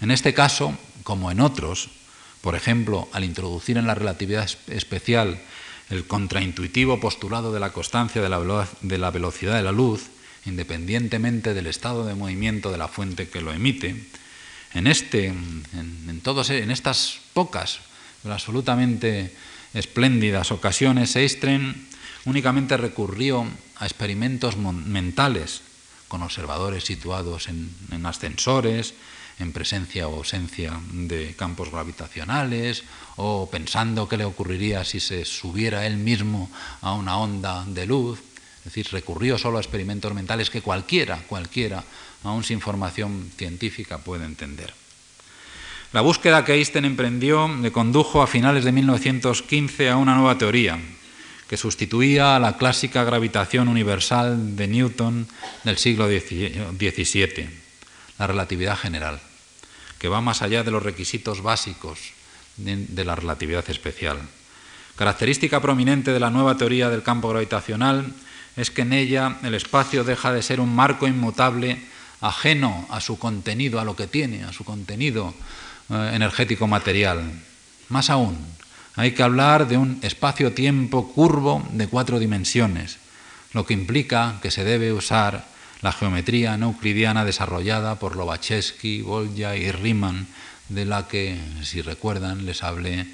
[0.00, 1.90] En este caso, como en otros,
[2.40, 5.40] por ejemplo, al introducir en la relatividad especial
[5.90, 10.06] el contraintuitivo postulado de la constancia de la, velocidad de la luz,
[10.46, 14.06] independientemente del estado de movimiento de la fuente que lo emite,
[14.72, 17.80] en, este, en, todos, en estas pocas,
[18.22, 19.34] pero absolutamente
[19.74, 21.88] espléndidas ocasiones, Einstein
[22.24, 25.62] únicamente recurrió a experimentos mentales
[26.06, 28.94] con observadores situados en ascensores,
[29.40, 32.84] en presencia o ausencia de campos gravitacionales,
[33.16, 36.50] o pensando qué le ocurriría si se subiera él mismo
[36.80, 38.20] a una onda de luz.
[38.58, 41.82] Es decir, recurrió solo a experimentos mentales que cualquiera, cualquiera,
[42.24, 44.72] aún sin formación científica, puede entender.
[45.92, 50.78] La búsqueda que Einstein emprendió le condujo a finales de 1915 a una nueva teoría,
[51.48, 55.26] que sustituía a la clásica gravitación universal de Newton
[55.64, 57.50] del siglo XVII,
[58.18, 59.20] la relatividad general
[60.00, 62.00] que va más allá de los requisitos básicos
[62.56, 64.18] de, la relatividad especial.
[64.96, 68.12] Característica prominente de la nueva teoría del campo gravitacional
[68.56, 71.78] es que en ella el espacio deja de ser un marco inmutable
[72.22, 75.34] ajeno a su contenido, a lo que tiene, a su contenido
[75.90, 77.20] eh, energético material.
[77.90, 78.38] Más aún,
[78.96, 82.96] hay que hablar de un espacio-tiempo curvo de cuatro dimensiones,
[83.52, 85.44] lo que implica que se debe usar
[85.82, 90.26] la geometría no euclidiana desarrollada por Lobachevsky, Volya y Riemann,
[90.68, 93.06] de la que, si recuerdan, les hablé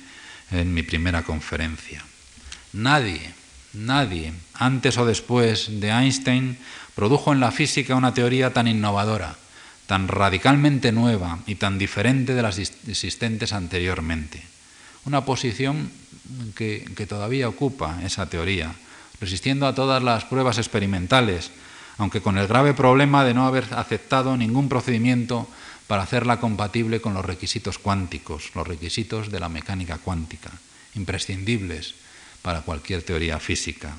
[0.51, 2.05] en mi primera conferencia.
[2.73, 3.33] Nadie,
[3.73, 6.59] nadie, antes o después de Einstein,
[6.95, 9.37] produjo en la física una teoría tan innovadora,
[9.87, 14.43] tan radicalmente nueva y tan diferente de las existentes anteriormente.
[15.05, 15.91] Una posición
[16.57, 18.75] que, que todavía ocupa esa teoría,
[19.21, 21.51] resistiendo a todas las pruebas experimentales,
[21.99, 25.49] aunque con el grave problema de no haber aceptado ningún procedimiento
[25.87, 30.51] para hacerla compatible con los requisitos cuánticos, los requisitos de la mecánica cuántica,
[30.95, 31.95] imprescindibles
[32.43, 33.95] para cualquier teoría física.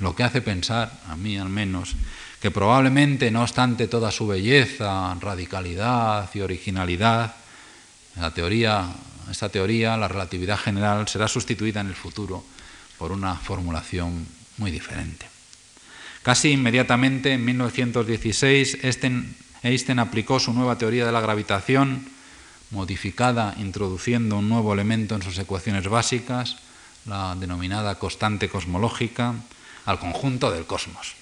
[0.00, 1.96] Lo que hace pensar, a mí al menos,
[2.40, 7.34] que probablemente, no obstante toda su belleza, radicalidad y originalidad,
[8.16, 8.86] la teoría,
[9.30, 12.44] esta teoría, la relatividad general, será sustituida en el futuro
[12.98, 14.26] por una formulación
[14.58, 15.35] muy diferente.
[16.26, 18.78] Casi inmediatamente, en 1916,
[19.62, 22.04] Einstein aplicó su nueva teoría de la gravitación,
[22.72, 26.56] modificada introduciendo un nuevo elemento en sus ecuaciones básicas,
[27.04, 29.34] la denominada constante cosmológica,
[29.84, 31.14] al conjunto del cosmos,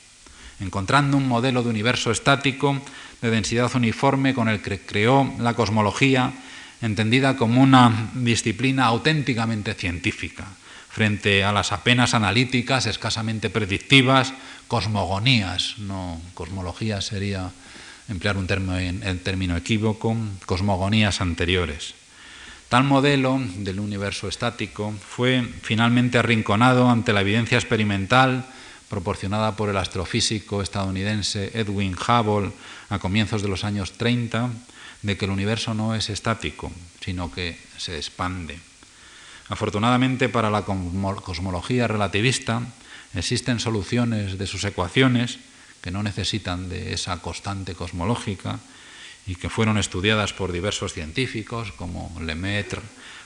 [0.59, 2.81] encontrando un modelo de universo estático
[3.21, 6.33] de densidad uniforme con el que creó la cosmología,
[6.81, 10.47] entendida como una disciplina auténticamente científica,
[10.89, 14.33] frente a las apenas analíticas, escasamente predictivas,
[14.75, 17.53] cosmogonías, no cosmología sería
[18.09, 20.17] emplear un término, equívoco,
[20.47, 21.95] cosmogonías anteriores.
[22.69, 28.47] Tal modelo del universo estático fue finalmente arrinconado ante la evidencia experimental
[28.91, 32.51] proporcionada por el astrofísico estadounidense Edwin Hubble
[32.91, 34.51] a comienzos de los años 30
[35.03, 38.59] de que el universo no es estático, sino que se expande.
[39.49, 42.61] Afortunadamente para la cosmología relativista
[43.15, 45.39] existen soluciones de sus ecuaciones
[45.81, 48.59] que no necesitan de esa constante cosmológica
[49.27, 52.81] y que fueron estudiadas por diversos científicos como Lemaitre,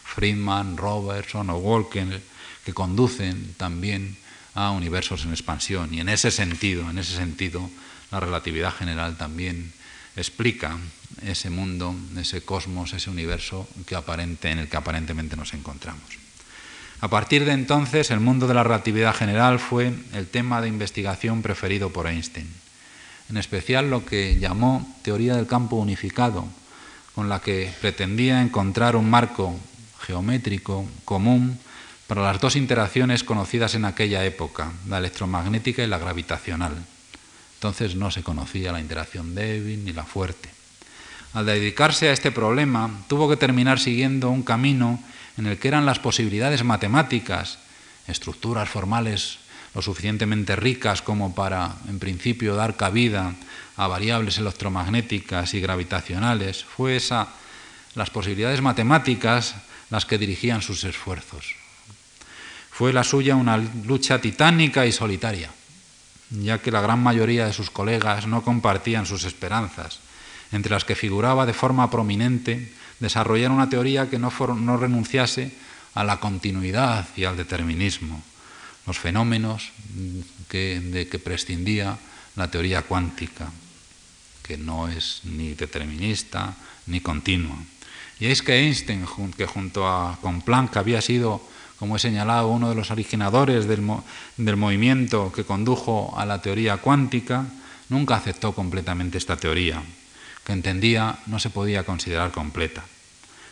[0.05, 2.21] Friedman, Robertson o Walken,
[2.65, 4.17] que conducen también
[4.55, 5.95] a universos en expansión.
[5.95, 7.71] Y en ese sentido, en ese sentido,
[8.11, 9.73] la relatividad general también
[10.17, 10.79] explica
[11.23, 16.28] ese mundo, ese cosmos, ese universo que aparente, en el que aparentemente nos encontramos.
[17.01, 21.43] A partir de entonces, el mundo de la relatividad general fue el tema de investigación
[21.43, 22.49] preferido por Einstein,
[23.31, 26.45] en especial lo que llamó teoría del campo unificado,
[27.15, 29.55] con la que pretendía encontrar un marco
[30.01, 31.59] geométrico común
[32.09, 36.75] para las dos interacciones conocidas en aquella época, la electromagnética y la gravitacional.
[37.55, 40.49] Entonces no se conocía la interacción débil ni la fuerte.
[41.35, 44.99] Al dedicarse a este problema, tuvo que terminar siguiendo un camino
[45.39, 47.59] en el que eran las posibilidades matemáticas,
[48.07, 49.39] estructuras formales
[49.75, 53.35] lo suficientemente ricas como para, en principio, dar cabida
[53.77, 57.29] a variables electromagnéticas y gravitacionales, fue esa,
[57.95, 59.55] las posibilidades matemáticas
[59.91, 61.55] las que dirigían sus esfuerzos.
[62.71, 65.51] Fue la suya una lucha titánica y solitaria
[66.31, 70.01] ya que la gran mayoría de sus colegas no compartían sus esperanzas,
[70.53, 74.31] entre las que figuraba de forma prominente desarrollar una teoría que no,
[74.77, 75.53] renunciase
[75.95, 78.23] a la continuidad y al determinismo,
[78.87, 79.71] los fenómenos
[80.51, 81.99] de que prescindía
[82.37, 83.51] la teoría cuántica,
[84.43, 86.55] que no es ni determinista
[86.87, 87.57] ni continua.
[88.21, 91.43] Y es que Einstein, que junto a, con Planck había sido
[91.79, 97.47] como he señalado, uno de los originadores del, movimiento que condujo a la teoría cuántica,
[97.89, 99.81] nunca aceptó completamente esta teoría,
[100.49, 102.81] que entendía no se podía considerar completa.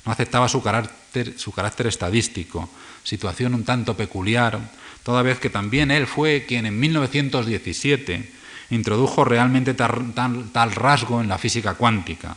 [0.06, 2.70] No aceptaba su carácter, su carácter estadístico,
[3.04, 4.72] situación un tanto peculiar,
[5.02, 8.32] toda vez que también él fue quien en 1917
[8.70, 12.34] introdujo realmente tal, rasgo en la física cuántica,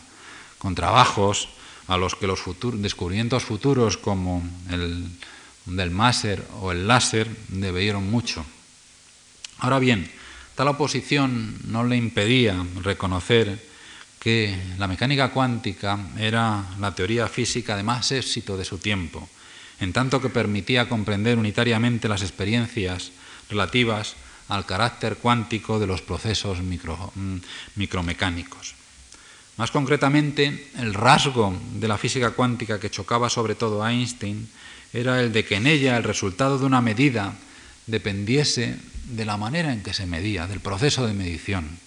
[0.57, 1.47] con trabajos
[1.87, 2.43] a los que los
[2.73, 5.07] descubrimientos futuros como el
[5.63, 8.43] del máser o el láser debieron mucho.
[9.59, 10.11] Ahora bien,
[10.55, 13.68] tal oposición no le impedía reconocer
[14.19, 19.27] que la mecánica cuántica era la teoría física de más éxito de su tiempo,
[19.79, 23.11] en tanto que permitía comprender unitariamente las experiencias
[23.49, 24.15] relativas
[24.49, 27.37] al carácter cuántico de los procesos mm,
[27.75, 28.75] micromecánicos.
[29.57, 34.47] Más concretamente, el rasgo de la física cuántica que chocaba sobre todo a Einstein
[34.93, 37.35] era el de que en ella el resultado de una medida
[37.85, 41.77] dependiese de la manera en que se medía, del proceso de medición.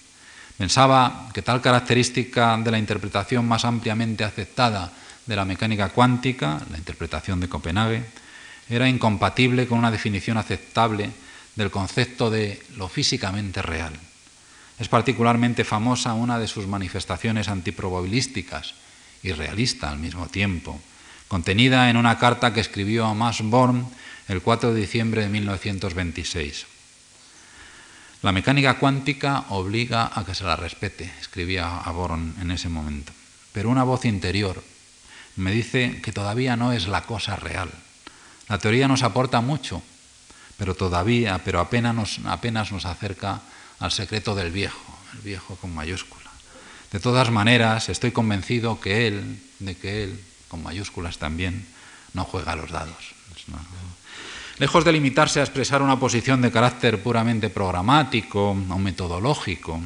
[0.62, 4.92] Pensaba que tal característica de la interpretación más ampliamente aceptada
[5.26, 8.04] de la mecánica cuántica, la interpretación de Copenhague,
[8.70, 11.10] era incompatible con una definición aceptable
[11.56, 13.90] del concepto de lo físicamente real.
[14.78, 18.74] Es particularmente famosa una de sus manifestaciones antiprobabilísticas
[19.24, 20.80] y realista al mismo tiempo,
[21.26, 23.84] contenida en una carta que escribió a Max Born
[24.28, 26.66] el 4 de diciembre de 1926.
[28.22, 33.12] La mecánica cuántica obliga a que se la respete, escribía a Born en ese momento.
[33.52, 34.62] Pero una voz interior
[35.34, 37.68] me dice que todavía no es la cosa real.
[38.48, 39.82] La teoría nos aporta mucho,
[40.56, 43.40] pero todavía, pero apenas nos, apenas nos acerca
[43.80, 46.30] al secreto del viejo, el viejo con mayúscula.
[46.92, 51.66] De todas maneras, estoy convencido que él, de que él, con mayúsculas también,
[52.14, 53.14] no juega a los dados.
[54.58, 59.80] Lejos de limitarse a expresar una posición de carácter puramente programático o metodológico,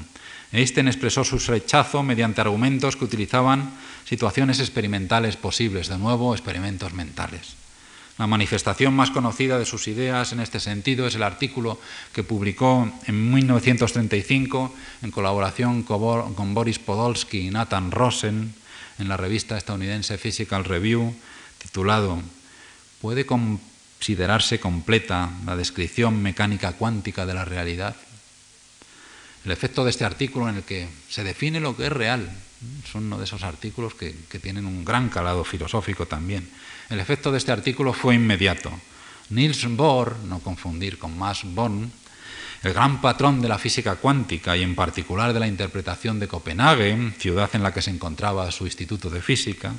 [0.52, 7.54] Einstein expresó su rechazo mediante argumentos que utilizaban situaciones experimentales posibles, de nuevo experimentos mentales.
[8.18, 11.78] La manifestación más conocida de sus ideas en este sentido es el artículo
[12.14, 18.54] que publicó en 1935 en colaboración con Boris Podolsky y Nathan Rosen
[18.98, 21.14] en la revista estadounidense Physical Review,
[21.58, 22.22] titulado
[23.02, 23.26] ¿Puede
[24.07, 27.96] considerarse completa la descripción mecánica cuántica de la realidad.
[29.44, 32.30] El efecto de este artículo en el que se define lo que es real,
[32.88, 36.48] son uno de esos artículos que, que tienen un gran calado filosófico también.
[36.88, 38.70] El efecto de este artículo fue inmediato.
[39.30, 41.90] Niels Bohr, no confundir con Max Born,
[42.62, 47.12] el gran patrón de la física cuántica y en particular de la interpretación de Copenhague,
[47.18, 49.72] ciudad en la que se encontraba su instituto de física,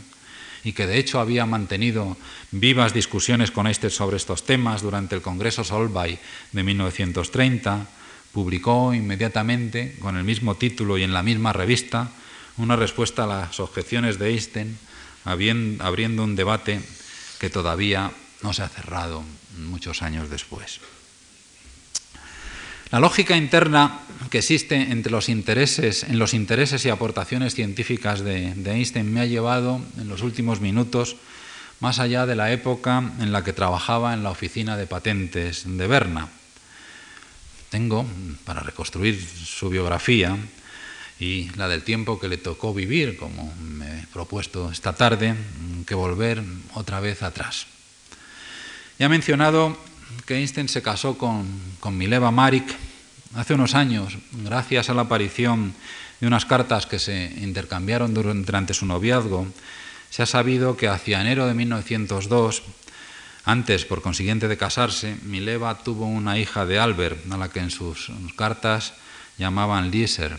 [0.63, 2.17] y que de hecho había mantenido
[2.51, 6.19] vivas discusiones con Einstein sobre estos temas durante el Congreso Solvay
[6.51, 7.87] de 1930,
[8.31, 12.11] publicó inmediatamente, con el mismo título y en la misma revista,
[12.57, 14.77] una respuesta a las objeciones de Einstein,
[15.25, 16.81] abriendo un debate
[17.39, 19.23] que todavía no se ha cerrado
[19.57, 20.79] muchos años después.
[22.89, 28.53] La lógica interna que existe entre los intereses, en los intereses y aportaciones científicas de,
[28.65, 31.17] Einstein me ha llevado en los últimos minutos
[31.81, 35.87] más allá de la época en la que trabajaba en la oficina de patentes de
[35.87, 36.29] Berna.
[37.69, 38.05] Tengo,
[38.45, 40.37] para reconstruir su biografía
[41.19, 45.35] y la del tiempo que le tocó vivir, como me he propuesto esta tarde,
[45.85, 46.41] que volver
[46.73, 47.67] otra vez atrás.
[48.97, 49.77] Ya he mencionado
[50.25, 51.45] que Einstein se casó con,
[51.91, 52.75] Mileva Marik
[53.35, 55.73] hace unos años, gracias a la aparición
[56.19, 59.47] de unas cartas que se intercambiaron durante su noviazgo,
[60.09, 62.63] se ha sabido que hacia enero de 1902,
[63.45, 67.71] antes por consiguiente de casarse, Mileva tuvo una hija de Albert, a la que en
[67.71, 68.93] sus cartas
[69.37, 70.37] llamaban Lieser.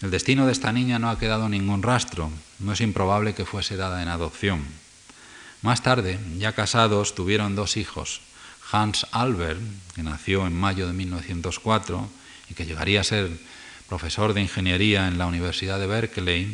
[0.00, 3.76] Del destino de esta niña no ha quedado ningún rastro, no es improbable que fuese
[3.76, 4.64] dada en adopción.
[5.62, 8.20] Más tarde, ya casados, tuvieron dos hijos,
[8.70, 9.60] Hans Albert,
[9.94, 12.08] que nació en mayo de 1904
[12.50, 13.30] y que llegaría a ser
[13.88, 16.52] profesor de ingeniería en la Universidad de Berkeley,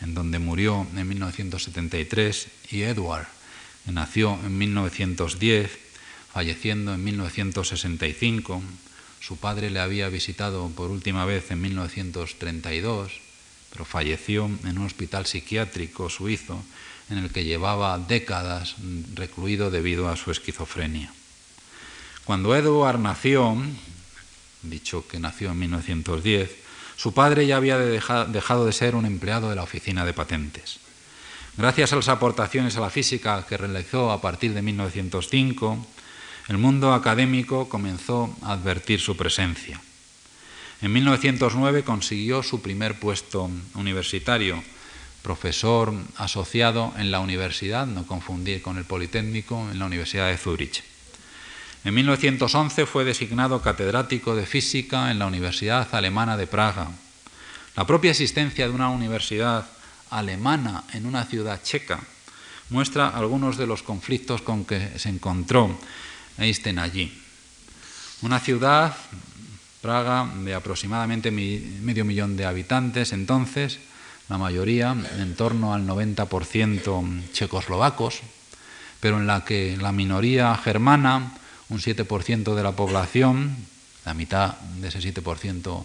[0.00, 3.26] en donde murió en 1973, y Edward,
[3.84, 5.78] que nació en 1910,
[6.32, 8.62] falleciendo en 1965.
[9.20, 13.12] Su padre le había visitado por última vez en 1932,
[13.70, 16.62] pero falleció en un hospital psiquiátrico suizo
[17.10, 18.76] en el que llevaba décadas
[19.14, 21.12] recluido debido a su esquizofrenia.
[22.24, 23.56] Cuando Edward nació,
[24.62, 26.50] dicho que nació en 1910,
[26.96, 30.78] su padre ya había dejado de ser un empleado de la oficina de patentes.
[31.56, 35.86] Gracias a las aportaciones a la física que realizó a partir de 1905,
[36.48, 39.80] el mundo académico comenzó a advertir su presencia.
[40.80, 44.62] En 1909 consiguió su primer puesto universitario,
[45.22, 50.91] profesor asociado en la universidad, no confundir con el Politécnico, en la Universidad de Zúrich.
[51.84, 56.86] En 1911 fue designado catedrático de física en la Universidad Alemana de Praga.
[57.74, 59.66] La propia existencia de una universidad
[60.10, 61.98] alemana en una ciudad checa
[62.70, 65.76] muestra algunos de los conflictos con que se encontró
[66.38, 67.20] Einstein allí.
[68.22, 68.94] Una ciudad,
[69.80, 73.80] Praga, de aproximadamente medio millón de habitantes entonces,
[74.28, 78.20] la mayoría en torno al 90% checoslovacos,
[79.00, 81.41] pero en la que la minoría germana
[81.72, 83.56] un 7% de la población,
[84.04, 85.84] la mitad de ese 7%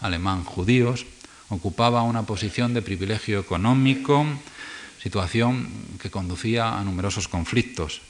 [0.00, 1.06] alemán judíos,
[1.48, 4.26] ocupaba una posición de privilegio económico,
[5.00, 5.70] situación
[6.02, 8.02] que conducía a numerosos conflictos,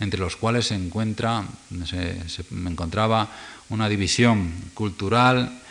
[0.00, 1.44] entre los cuales se, encuentra,
[1.86, 2.18] se,
[2.50, 3.30] encontraba
[3.70, 5.62] una división cultural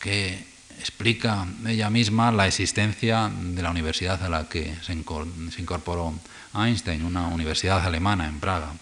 [0.00, 0.44] que
[0.80, 6.14] explica ella misma la existencia de la universidad a la que se incorporó
[6.54, 8.72] Einstein, una universidad alemana en Praga.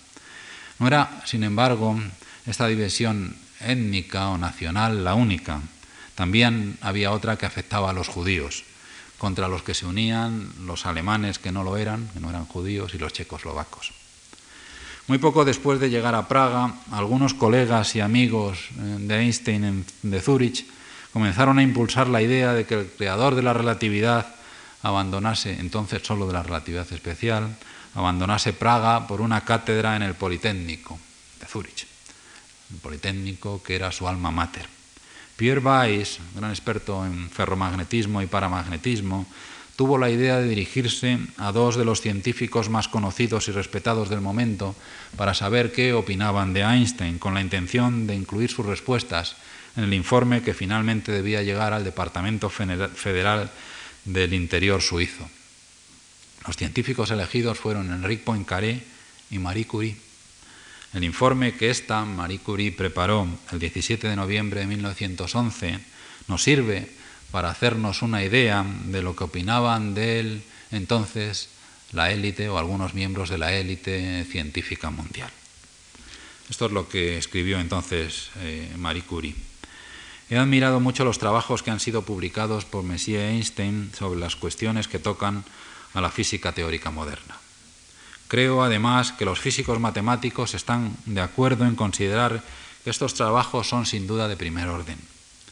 [0.78, 1.98] No era, sin embargo,
[2.46, 5.60] esta división étnica o nacional la única.
[6.14, 8.64] También había otra que afectaba a los judíos,
[9.18, 12.94] contra los que se unían los alemanes que no lo eran, que no eran judíos,
[12.94, 13.92] y los checoslovacos.
[15.08, 20.20] Muy poco después de llegar a Praga, algunos colegas y amigos eh, de Einstein de
[20.20, 20.66] Zúrich
[21.12, 24.34] comenzaron a impulsar la idea de que el creador de la relatividad
[24.82, 27.56] abandonase, entonces solo de la relatividad especial,
[27.94, 30.98] abandonase Praga por una cátedra en el Politécnico
[31.40, 31.86] de Zúrich,
[32.72, 34.66] el Politécnico que era su alma mater.
[35.36, 39.26] Pierre Weiss, gran experto en ferromagnetismo y paramagnetismo,
[39.76, 44.22] tuvo la idea de dirigirse a dos de los científicos más conocidos y respetados del
[44.22, 44.74] momento
[45.16, 49.36] para saber qué opinaban de Einstein, con la intención de incluir sus respuestas
[49.76, 53.50] en el informe que finalmente debía llegar al Departamento Federal
[54.06, 55.28] del Interior suizo.
[56.46, 58.82] Los científicos elegidos fueron Enrique Poincaré
[59.30, 59.96] y Marie Curie.
[60.94, 65.78] El informe que esta Marie Curie preparó el 17 de noviembre de 1911
[66.28, 66.88] nos sirve
[67.30, 71.48] para hacernos una idea de lo que opinaban de él entonces
[71.92, 75.30] la élite o algunos miembros de la élite científica mundial.
[76.48, 79.34] Esto es lo que escribió entonces eh, Marie Curie.
[80.28, 84.88] He admirado mucho los trabajos que han sido publicados por Messier Einstein sobre las cuestiones
[84.88, 85.44] que tocan
[85.94, 87.36] a la física teórica moderna.
[88.28, 92.42] Creo además que los físicos matemáticos están de acuerdo en considerar
[92.82, 94.98] que estos trabajos son sin duda de primer orden.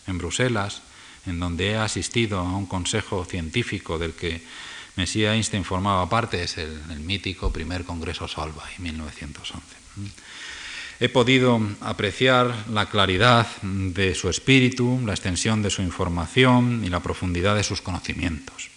[0.09, 0.83] En Bruselas,
[1.27, 4.43] en donde he asistido a un consejo científico del que
[4.97, 9.63] Messier Einstein formaba parte, es el, mítico primer Congreso Solvay, 1911.
[11.01, 17.01] He podido apreciar la claridad de su espíritu, la extensión de su información y la
[17.01, 18.71] profundidad de sus conocimientos.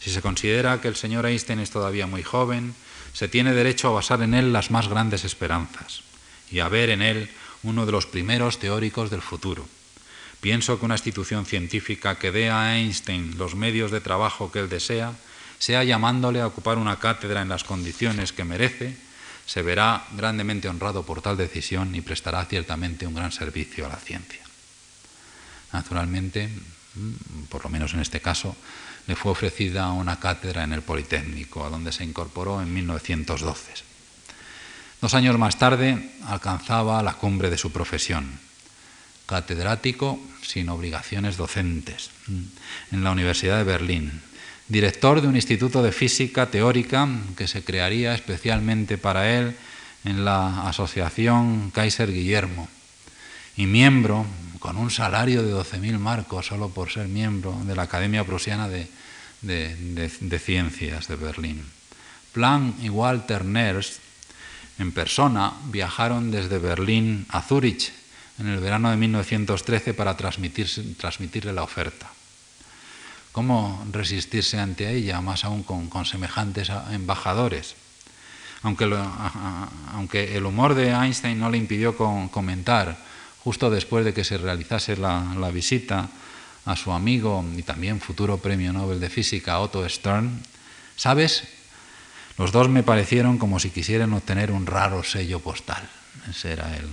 [0.00, 2.74] Si se considera que el señor Einstein es todavía muy joven,
[3.12, 6.02] se tiene derecho a basar en él las más grandes esperanzas
[6.50, 7.28] y a ver en él
[7.62, 9.66] uno de los primeros teóricos del futuro
[10.40, 14.68] Pienso que una institución científica que dé a Einstein los medios de trabajo que él
[14.68, 15.12] desea,
[15.58, 18.96] sea llamándole a ocupar una cátedra en las condiciones que merece,
[19.46, 23.96] se verá grandemente honrado por tal decisión y prestará ciertamente un gran servicio a la
[23.96, 24.42] ciencia.
[25.72, 28.56] Naturalmente, mm, por lo menos en este caso,
[29.06, 33.72] le fue ofrecida una cátedra en el Politécnico, a donde se incorporó en 1912.
[35.00, 38.40] Dos años más tarde alcanzaba la cumbre de su profesión
[39.26, 42.42] catedrático sin obligaciones docentes mm,
[42.92, 44.22] en la Universidad de Berlín,
[44.68, 49.54] director de un instituto de física teórica que se crearía especialmente para él
[50.04, 52.68] en la Asociación Kaiser Guillermo
[53.56, 54.26] y miembro
[54.58, 58.88] con un salario de 12.000 marcos solo por ser miembro de la Academia Prusiana de,
[60.38, 61.62] Ciencias de Berlín.
[62.32, 64.00] Planck y Walter Nernst
[64.78, 67.92] en persona viajaron desde Berlín a Zúrich
[68.38, 72.15] en el verano de 1913 para transmitirle la oferta.
[73.36, 77.74] ¿Cómo resistirse ante ella, más aún con, semejantes embajadores?
[78.62, 78.86] Aunque,
[80.34, 82.96] el humor de Einstein no le impidió comentar,
[83.44, 86.08] justo después de que se realizase la, la visita
[86.64, 90.40] a su amigo y también futuro premio Nobel de Física, Otto Stern,
[90.96, 91.44] ¿sabes?
[92.38, 95.86] Los dos me parecieron como si quisieran obtener un raro sello postal.
[96.30, 96.88] Ese era él.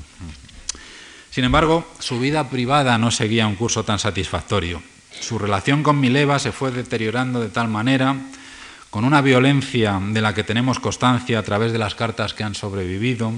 [1.31, 4.83] Sin embargo, su vida privada no seguía un curso tan satisfactorio.
[5.19, 8.15] Su relación con Mileva se fue deteriorando de tal manera,
[8.89, 12.55] con una violencia de la que tenemos constancia a través de las cartas que han
[12.55, 13.31] sobrevivido,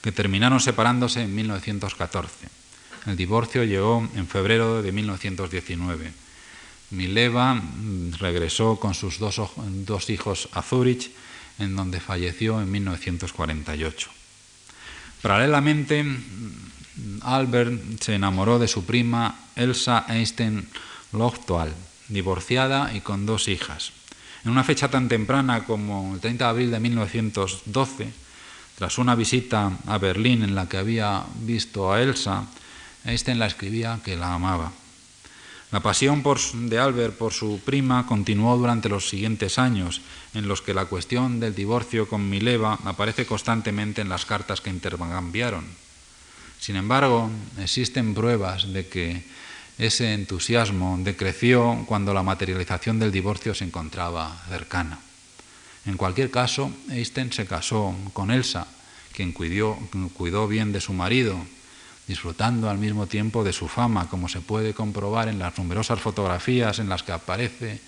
[0.00, 2.48] que terminaron separándose en 1914.
[3.06, 6.12] El divorcio llegó en febrero de 1919.
[6.90, 7.60] Mileva
[8.18, 11.10] regresó con sus dos, hijos a Zúrich,
[11.58, 14.10] en donde falleció en 1948.
[15.22, 16.04] Paralelamente,
[17.22, 20.68] Albert se enamoró de su prima Elsa Einstein
[21.16, 21.72] Lochtoal,
[22.08, 23.92] divorciada y con dos hijas.
[24.44, 28.12] En una fecha tan temprana como el 30 de abril de 1912,
[28.76, 32.44] tras una visita a Berlín en la que había visto a Elsa,
[33.04, 34.72] Einstein la escribía que la amaba.
[35.72, 36.22] La pasión
[36.70, 40.00] de Albert por su prima continuó durante los siguientes años,
[40.32, 44.70] en los que la cuestión del divorcio con Mileva aparece constantemente en las cartas que
[44.70, 45.64] intercambiaron.
[46.60, 49.24] Sin embargo, existen pruebas de que
[49.78, 54.98] ese entusiasmo decreció cuando la materialización del divorcio se encontraba cercana.
[55.84, 58.66] En cualquier caso, Einstein se casó con Elsa,
[59.12, 61.38] quien cuidó, bien de su marido,
[62.08, 66.78] disfrutando al mismo tiempo de su fama, como se puede comprobar en las numerosas fotografías
[66.78, 67.80] en las que aparece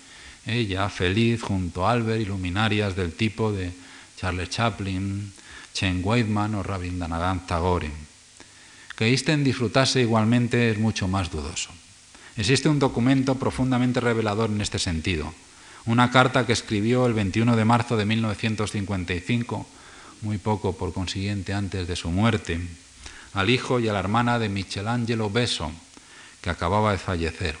[0.45, 3.71] ella feliz junto a Albert y luminarias del tipo de
[4.17, 5.33] Charles Chaplin,
[5.73, 7.91] Chen Weidman o Rabindranath Tagore.
[8.95, 11.78] Que Einstein disfrutase igualmente es mucho más dudoso.
[12.39, 15.33] Existe un documento profundamente revelador en este sentido,
[15.85, 19.67] una carta que escribió el 21 de marzo de 1955,
[20.21, 22.61] muy poco por consiguiente antes de su muerte,
[23.33, 25.69] al hijo y a la hermana de Michelangelo Beso,
[26.41, 27.57] que acababa de fallecer.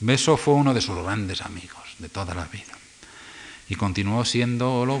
[0.00, 2.76] Beso fue uno de sus grandes amigos de toda la vida
[3.70, 5.00] y continuó siendo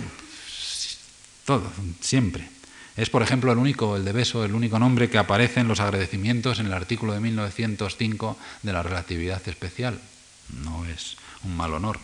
[1.44, 2.48] todo, siempre.
[2.96, 5.80] Es, por ejemplo, el único, el de Beso, el único nombre que aparece en los
[5.80, 9.98] agradecimientos en el artículo de 1905 de la relatividad especial.
[10.62, 11.98] No es un mal honor.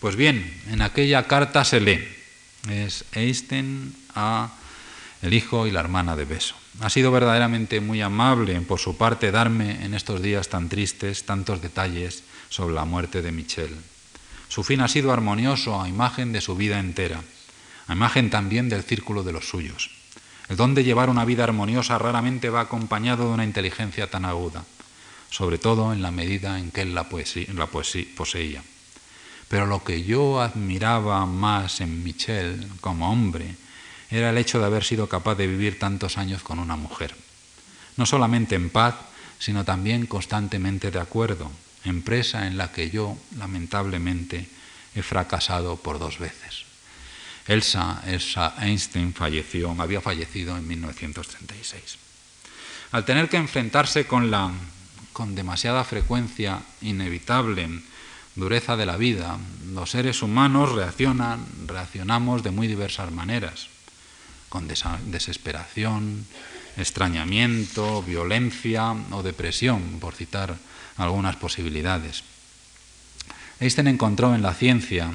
[0.00, 2.06] Pues bien, en aquella carta se lee,
[2.68, 4.52] es Einstein a
[5.22, 6.54] el hijo y la hermana de Beso.
[6.80, 11.60] Ha sido verdaderamente muy amable por su parte darme en estos días tan tristes tantos
[11.60, 13.74] detalles sobre la muerte de Michel.
[14.48, 17.20] Su fin ha sido armonioso a imagen de su vida entera,
[17.86, 19.97] a imagen también del círculo de los suyos.
[20.48, 24.64] El don de llevar una vida armoniosa raramente va acompañado de una inteligencia tan aguda,
[25.30, 28.62] sobre todo en la medida en que él la, poseía.
[29.48, 33.56] Pero lo que yo admiraba más en Michel como hombre
[34.10, 37.14] era el hecho de haber sido capaz de vivir tantos años con una mujer.
[37.96, 38.94] No solamente en paz,
[39.38, 41.50] sino también constantemente de acuerdo,
[41.84, 44.48] empresa en la que yo, lamentablemente,
[44.94, 46.67] he fracasado por dos veces.
[47.48, 51.98] Elsa, Elsa Einstein falleció, había fallecido en 1936.
[52.92, 54.52] Al tener que enfrentarse con la
[55.18, 57.68] con demasiada frecuencia inevitable
[58.36, 59.36] dureza de la vida,
[59.74, 63.66] los seres humanos reaccionan, reaccionamos de muy diversas maneras,
[64.48, 66.24] con desesperación,
[66.76, 70.54] extrañamiento, violencia o depresión, por citar
[70.98, 72.22] algunas posibilidades.
[73.58, 75.10] Einstein encontró en la ciencia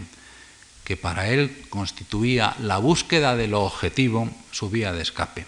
[0.83, 5.45] que para él constituía la búsqueda de lo objetivo su vía de escape.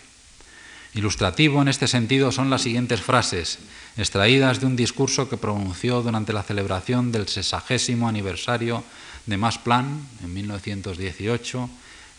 [0.93, 3.59] Ilustrativo en este sentido son las siguientes frases,
[3.97, 8.83] extraídas de un discurso que pronunció durante la celebración del sesagésimo aniversario
[9.25, 9.87] de Max Planck
[10.23, 11.69] en 1918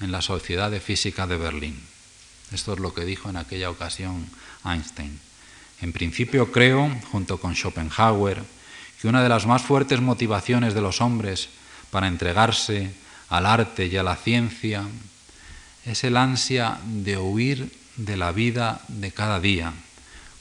[0.00, 1.80] en la Sociedad de Física de Berlín.
[2.52, 4.28] Esto es lo que dijo en aquella ocasión
[4.64, 5.18] Einstein.
[5.80, 8.42] En principio creo, junto con Schopenhauer,
[9.00, 11.48] que una de las más fuertes motivaciones de los hombres
[11.90, 12.92] para entregarse
[13.28, 14.84] al arte y a la ciencia
[15.84, 19.72] es el ansia de huir de la vida de cada día,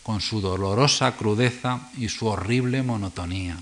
[0.04, 3.58] con su dolorosa crudeza y su horrible monotonía.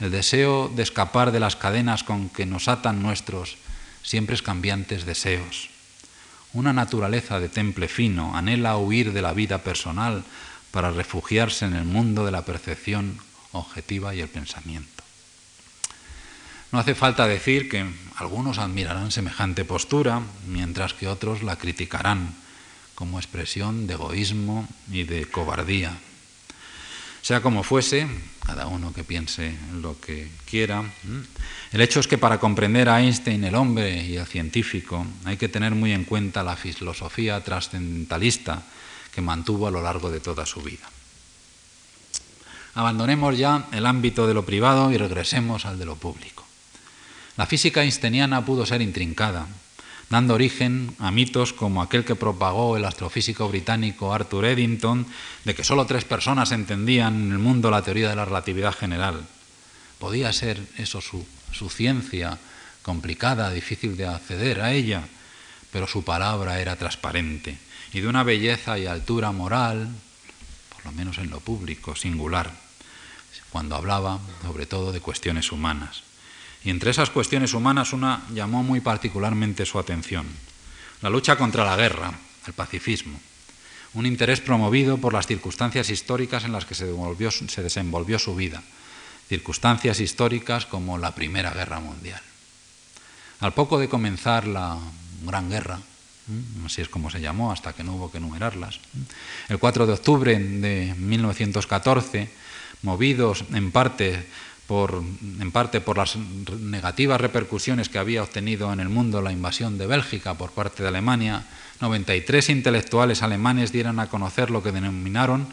[0.00, 3.56] El deseo de escapar de las cadenas con que nos atan nuestros
[4.02, 5.70] siempre cambiantes deseos.
[6.52, 10.22] Una naturaleza de temple fino anhela huir de la vida personal
[10.70, 13.18] para refugiarse en el mundo de la percepción
[13.52, 14.93] objetiva y el pensamiento.
[16.74, 22.34] No hace falta decir que algunos admirarán semejante postura, mientras que otros la criticarán
[22.96, 25.96] como expresión de egoísmo y de cobardía.
[27.22, 28.08] Sea como fuese,
[28.44, 30.82] cada uno que piense lo que quiera,
[31.70, 35.48] el hecho es que para comprender a Einstein, el hombre y el científico, hay que
[35.48, 38.64] tener muy en cuenta la filosofía trascendentalista
[39.14, 40.90] que mantuvo a lo largo de toda su vida.
[42.74, 46.43] Abandonemos ya el ámbito de lo privado y regresemos al de lo público.
[47.36, 49.48] La física einsteiniana pudo ser intrincada,
[50.08, 55.04] dando origen a mitos como aquel que propagó el astrofísico británico Arthur Eddington,
[55.44, 59.26] de que solo tres personas entendían en el mundo la teoría de la relatividad general.
[59.98, 62.38] ¿Podía ser eso su, su ciencia
[62.82, 65.02] complicada, difícil de acceder a ella?
[65.72, 67.58] Pero su palabra era transparente
[67.92, 69.88] y de una belleza y altura moral,
[70.72, 72.52] por lo menos en lo público, singular,
[73.50, 76.03] cuando hablaba sobre todo de cuestiones humanas.
[76.64, 80.26] Y entre esas cuestiones humanas una llamó muy particularmente su atención,
[81.02, 82.12] la lucha contra la guerra,
[82.46, 83.20] el pacifismo,
[83.92, 86.86] un interés promovido por las circunstancias históricas en las que se,
[87.48, 88.62] se desenvolvió su vida,
[89.28, 92.20] circunstancias históricas como la Primera Guerra Mundial.
[93.40, 94.78] Al poco de comenzar la
[95.22, 95.78] Gran Guerra,
[96.64, 98.80] así es como se llamó hasta que no hubo que enumerarlas.
[99.48, 102.30] El 4 de octubre de 1914,
[102.82, 104.26] movidos en parte
[104.68, 109.86] en parte por las negativas repercusiones que había obtenido en el mundo la invasión de
[109.86, 111.44] Bélgica por parte de Alemania,
[111.80, 115.48] 93 intelectuales alemanes dieron a conocer lo que denominaron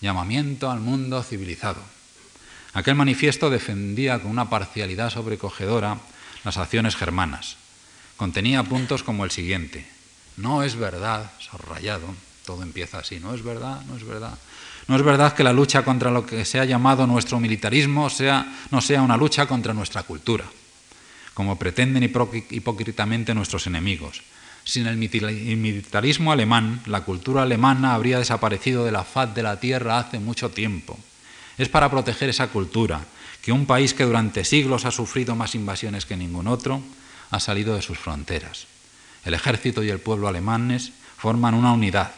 [0.00, 1.80] llamamiento al mundo civilizado.
[2.74, 5.98] Aquel manifiesto defendía con una parcialidad sobrecogedora
[6.44, 7.56] las acciones germanas.
[8.16, 9.86] Contenía puntos como el siguiente.
[10.36, 12.06] No es verdad, subrayado,
[12.44, 14.38] todo empieza así, no es verdad, no es verdad.
[14.88, 18.46] No es verdad que la lucha contra lo que se ha llamado nuestro militarismo sea,
[18.70, 20.44] no sea una lucha contra nuestra cultura,
[21.34, 24.22] como pretenden hipócritamente nuestros enemigos.
[24.62, 29.98] Sin el militarismo alemán, la cultura alemana habría desaparecido de la faz de la tierra
[29.98, 30.98] hace mucho tiempo.
[31.58, 33.00] Es para proteger esa cultura
[33.42, 36.82] que un país que durante siglos ha sufrido más invasiones que ningún otro
[37.30, 38.66] ha salido de sus fronteras.
[39.24, 42.12] El ejército y el pueblo alemanes forman una unidad.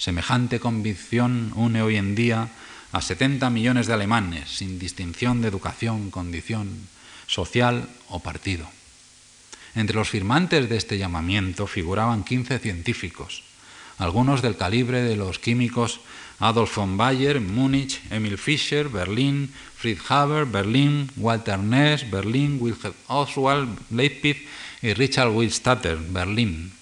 [0.00, 2.48] Semejante convicción une hoy en día
[2.90, 6.88] a 70 millones de alemanes, sin distinción de educación, condición
[7.28, 8.64] social o partido.
[9.76, 13.44] Entre los firmantes de este llamamiento figuraban 15 científicos,
[13.98, 16.00] algunos del calibre de los químicos
[16.38, 23.68] Adolf von Bayer, Múnich, Emil Fischer, Berlín, Fritz Haber, Berlín, Walter Ness, Berlín, Wilhelm Oswald,
[23.90, 24.48] Leipzig
[24.80, 26.79] y Richard Willstatter, Berlín.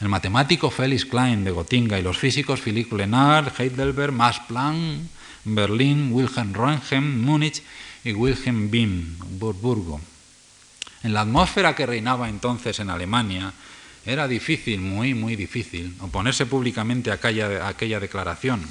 [0.00, 5.02] El matemático Felix Klein de Gotinga y los físicos Philippe Lenard, Heidelberg, Max Planck,
[5.44, 7.62] Berlín, Wilhelm Röntgen, Múnich
[8.04, 10.00] y Wilhelm Wien, Burburgo.
[11.02, 13.52] En la atmósfera que reinaba entonces en Alemania,
[14.06, 18.64] era difícil, muy, muy difícil, oponerse públicamente a aquella, declaración.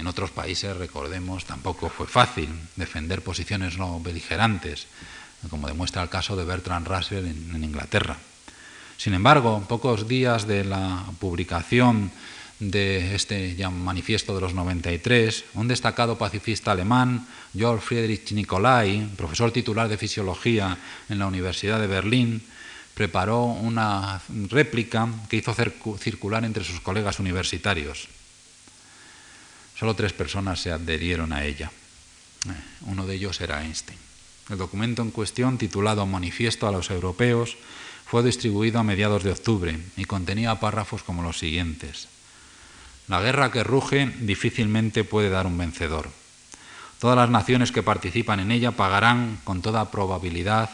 [0.00, 4.88] En otros países, recordemos, tampoco fue fácil defender posiciones no beligerantes,
[5.48, 8.18] como demuestra el caso de Bertrand Russell en Inglaterra.
[8.96, 12.10] Sin embargo, pocos días de la publicación
[12.60, 19.88] de este manifiesto de los 93, un destacado pacifista alemán, Georg Friedrich Nicolai, profesor titular
[19.88, 20.78] de fisiología
[21.08, 22.42] en la Universidad de Berlín,
[22.94, 25.54] preparó una réplica que hizo
[25.98, 28.08] circular entre sus colegas universitarios.
[29.76, 31.70] Solo tres personas se adherieron a ella.
[32.46, 33.98] Eh, uno de ellos era Einstein.
[34.48, 37.56] El documento en cuestión, titulado Manifiesto a los Europeos,
[38.14, 42.06] fue distribuido a mediados de octubre y contenía párrafos como los siguientes.
[43.08, 46.08] La guerra que ruge difícilmente puede dar un vencedor.
[47.00, 50.70] Todas las naciones que participan en ella pagarán con toda probabilidad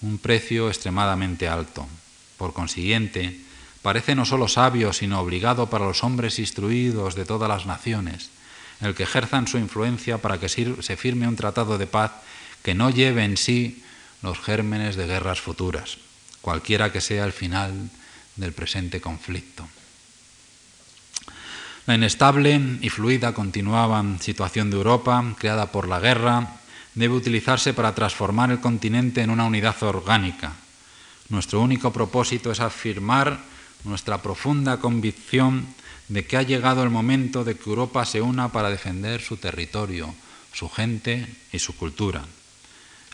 [0.00, 1.88] un precio extremadamente alto.
[2.38, 3.36] Por consiguiente,
[3.82, 8.30] parece no solo sabio, sino obligado para los hombres instruidos de todas las naciones,
[8.80, 12.12] el que ejerzan su influencia para que se firme un tratado de paz
[12.62, 13.82] que no lleve en sí
[14.22, 15.98] los gérmenes de guerras futuras,
[16.46, 17.90] cualquiera que sea el final
[18.36, 19.66] del presente conflicto.
[21.86, 26.62] La inestable y fluida continuaba situación de Europa, creada por la guerra,
[26.94, 30.52] debe utilizarse para transformar el continente en una unidad orgánica.
[31.30, 33.40] Nuestro único propósito es afirmar
[33.82, 35.66] nuestra profunda convicción
[36.06, 40.14] de que ha llegado el momento de que Europa se una para defender su territorio,
[40.52, 42.22] su gente y su cultura.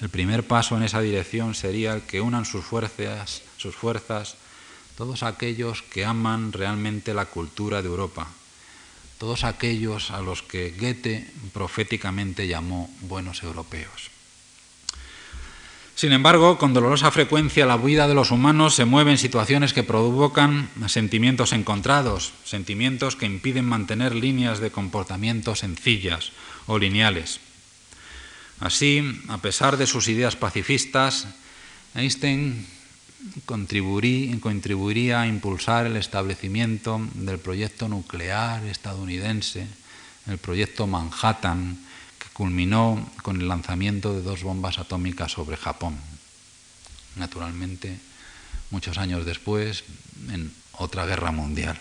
[0.03, 4.37] El primer paso en esa dirección sería el que unan sus fuerzas, sus fuerzas
[4.97, 8.27] todos aquellos que aman realmente la cultura de Europa,
[9.19, 14.11] todos aquellos a los que Goethe proféticamente llamó buenos europeos.
[15.95, 19.85] Sin embargo, con dolorosa frecuencia la vida de los humanos se mueve en situaciones que
[19.85, 26.33] provocan sentimientos encontrados, sentimientos que impiden mantener líneas de comportamiento sencillas
[26.67, 27.39] o lineales.
[28.63, 31.27] Así, a pesar de sus ideas pacifistas,
[31.99, 32.65] Einstein
[33.45, 39.67] contribuiría a impulsar el establecimiento del proyecto nuclear estadounidense,
[40.29, 41.77] el proyecto Manhattan,
[42.21, 45.99] que culminó con el lanzamiento de dos bombas atómicas sobre Japón.
[47.17, 47.99] Naturalmente,
[48.71, 49.83] muchos años después,
[50.31, 51.81] en otra guerra mundial.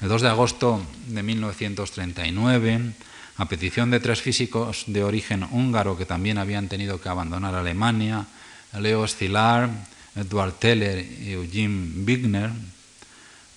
[0.00, 2.94] El 2 de agosto de 1939,
[3.40, 8.28] a petición de tres físicos de origen húngaro que también habían tenido que abandonar Alemania,
[8.76, 9.72] Leo Szilard,
[10.14, 12.50] Edward Teller y Eugene Wigner,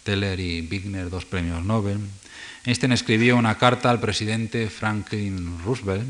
[0.07, 1.99] Teller y Wigner, dos premios Nobel,
[2.63, 6.07] Einstein escribió una carta al presidente Franklin Roosevelt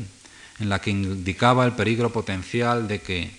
[0.60, 3.32] en la que indicaba el peligro potencial de que,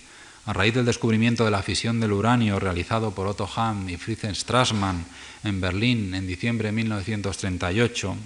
[0.44, 4.28] a raíz del descubrimiento de la fisión del uranio realizado por Otto Hahn y Fritz
[4.34, 5.06] Strassmann
[5.44, 8.16] en Berlín en diciembre de 1938,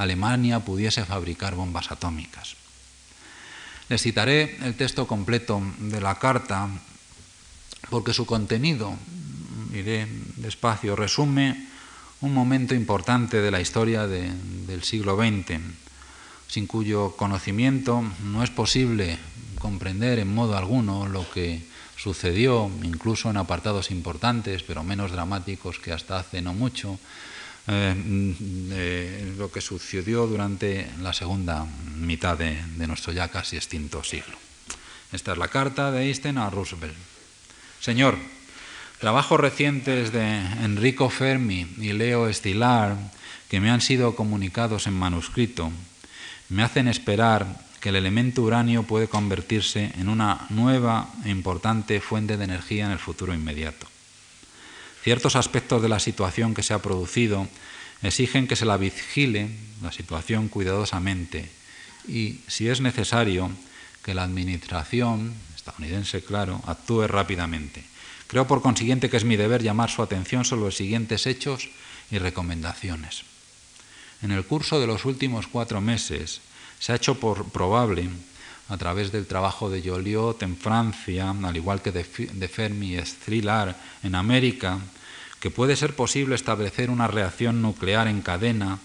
[0.00, 2.56] Alemania pudiese fabricar bombas atómicas.
[3.92, 6.72] Les citaré el texto completo de la carta
[7.90, 8.96] porque su contenido,
[9.74, 10.08] iré
[10.40, 11.68] despacio, resume
[12.20, 15.60] un momento importante de la historia del siglo XX,
[16.48, 19.18] sin cuyo conocimiento no es posible
[19.58, 21.62] comprender en modo alguno lo que
[21.96, 26.98] sucedió, incluso en apartados importantes, pero menos dramáticos que hasta hace no mucho,
[27.66, 34.36] eh, lo que sucedió durante la segunda mitad de, de nuestro ya casi extinto siglo.
[35.12, 36.94] Esta es la carta de Einstein a Roosevelt.
[37.80, 38.16] Señor,
[39.00, 42.96] trabajos recientes de Enrico Fermi y Leo Estilar,
[43.48, 45.72] que me han sido comunicados en manuscrito,
[46.48, 47.46] me hacen esperar
[47.80, 52.92] que el elemento uranio puede convertirse en una nueva e importante fuente de energía en
[52.92, 53.89] el futuro inmediato.
[55.02, 57.48] Ciertos aspectos de la situación que se ha producido
[58.02, 59.50] exigen que se la vigile,
[59.82, 61.50] la situación, cuidadosamente
[62.08, 63.50] y, si es necesario,
[64.02, 67.84] que la Administración estadounidense, claro, actúe rápidamente.
[68.26, 71.68] Creo, por consiguiente, que es mi deber llamar su atención sobre los siguientes hechos
[72.10, 73.24] y recomendaciones.
[74.22, 76.40] En el curso de los últimos cuatro meses
[76.78, 78.08] se ha hecho probable,
[78.70, 83.74] a través del trabajo de Joliot en Francia, al igual que de, Fermi y Szilard
[84.04, 84.78] en América,
[85.40, 88.78] que puede ser posible establecer una reacción nuclear en cadena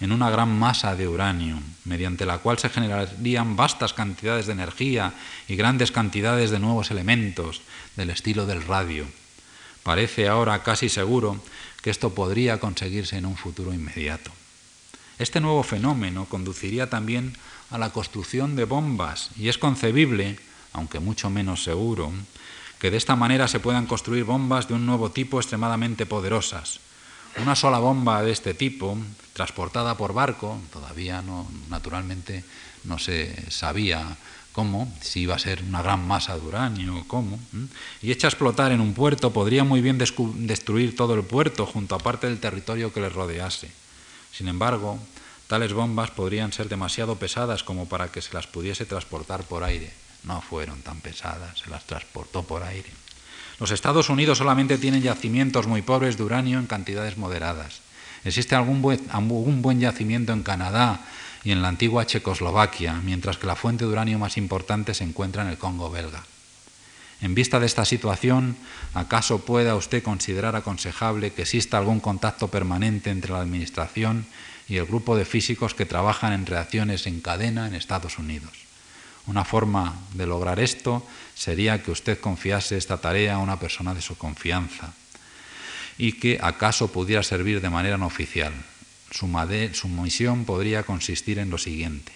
[0.00, 5.12] en una gran masa de uranio, mediante la cual se generarían vastas cantidades de energía
[5.48, 7.62] y grandes cantidades de nuevos elementos
[7.96, 9.06] del estilo del radio.
[9.82, 11.42] Parece ahora casi seguro
[11.82, 14.30] que esto podría conseguirse en un futuro inmediato.
[15.18, 17.34] Este nuevo fenómeno conduciría también
[17.72, 20.38] a la construcción de bombas y es concebible,
[20.72, 22.12] aunque mucho menos seguro,
[22.78, 26.80] que de esta manera se puedan construir bombas de un nuevo tipo extremadamente poderosas,
[27.40, 28.98] una sola bomba de este tipo,
[29.32, 32.44] transportada por barco, todavía no, naturalmente
[32.84, 34.16] no se sabía
[34.52, 37.38] cómo, si iba a ser una gran masa de uranio o cómo,
[38.02, 41.94] y hecha a explotar en un puerto, podría muy bien destruir todo el puerto junto
[41.94, 43.70] a parte del territorio que le rodease.
[44.30, 44.98] Sin embargo,
[45.48, 49.92] tales bombas podrían ser demasiado pesadas como para que se las pudiese transportar por aire.
[50.24, 52.90] No fueron tan pesadas, se las transportó por aire.
[53.58, 57.80] Los Estados Unidos solamente tienen yacimientos muy pobres de uranio en cantidades moderadas.
[58.24, 59.00] Existe algún buen,
[59.62, 61.00] buen yacimiento en Canadá
[61.44, 65.42] y en la antigua Checoslovaquia, mientras que la fuente de uranio más importante se encuentra
[65.42, 66.24] en el Congo belga.
[67.20, 68.56] En vista de esta situación,
[68.94, 74.26] ¿acaso pueda usted considerar aconsejable que exista algún contacto permanente entre la Administración
[74.72, 78.56] y el grupo de físicos que trabajan en reacciones en cadena en Estados Unidos?
[79.26, 84.00] Una forma de lograr esto sería que usted confiase esta tarea a una persona de
[84.00, 84.94] su confianza
[85.98, 88.54] y que acaso pudiera servir de manera no oficial.
[89.10, 89.28] Su,
[89.88, 92.12] misión podría consistir en lo siguiente.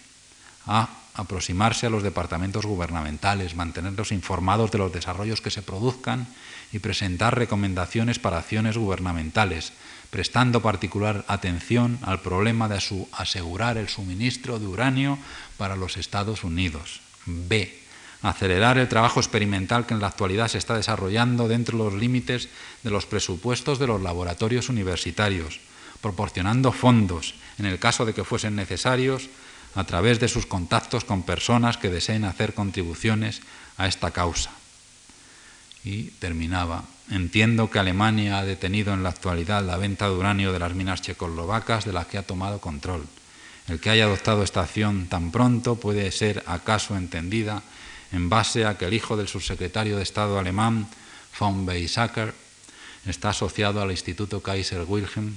[0.66, 0.88] A.
[1.12, 6.26] Aproximarse a los departamentos gubernamentales, mantenerlos informados de los desarrollos que se produzcan
[6.72, 9.72] y presentar recomendaciones para acciones gubernamentales,
[10.16, 12.80] prestando particular atención al problema de
[13.12, 15.18] asegurar el suministro de uranio
[15.58, 17.02] para los Estados Unidos.
[17.26, 17.82] B.
[18.22, 22.48] Acelerar el trabajo experimental que en la actualidad se está desarrollando dentro de los límites
[22.82, 25.60] de los presupuestos de los laboratorios universitarios,
[26.00, 29.28] proporcionando fondos, en el caso de que fuesen necesarios,
[29.74, 33.42] a través de sus contactos con personas que deseen hacer contribuciones
[33.76, 34.50] a esta causa.
[35.86, 36.82] Y terminaba.
[37.12, 41.00] Entiendo que Alemania ha detenido en la actualidad la venta de uranio de las minas
[41.00, 43.06] checoslovacas de las que ha tomado control.
[43.68, 47.62] El que haya adoptado esta acción tan pronto puede ser acaso entendida
[48.10, 50.88] en base a que el hijo del subsecretario de Estado alemán,
[51.38, 52.34] von Weizsäcker,
[53.06, 55.34] está asociado al Instituto Kaiser Wilhelm,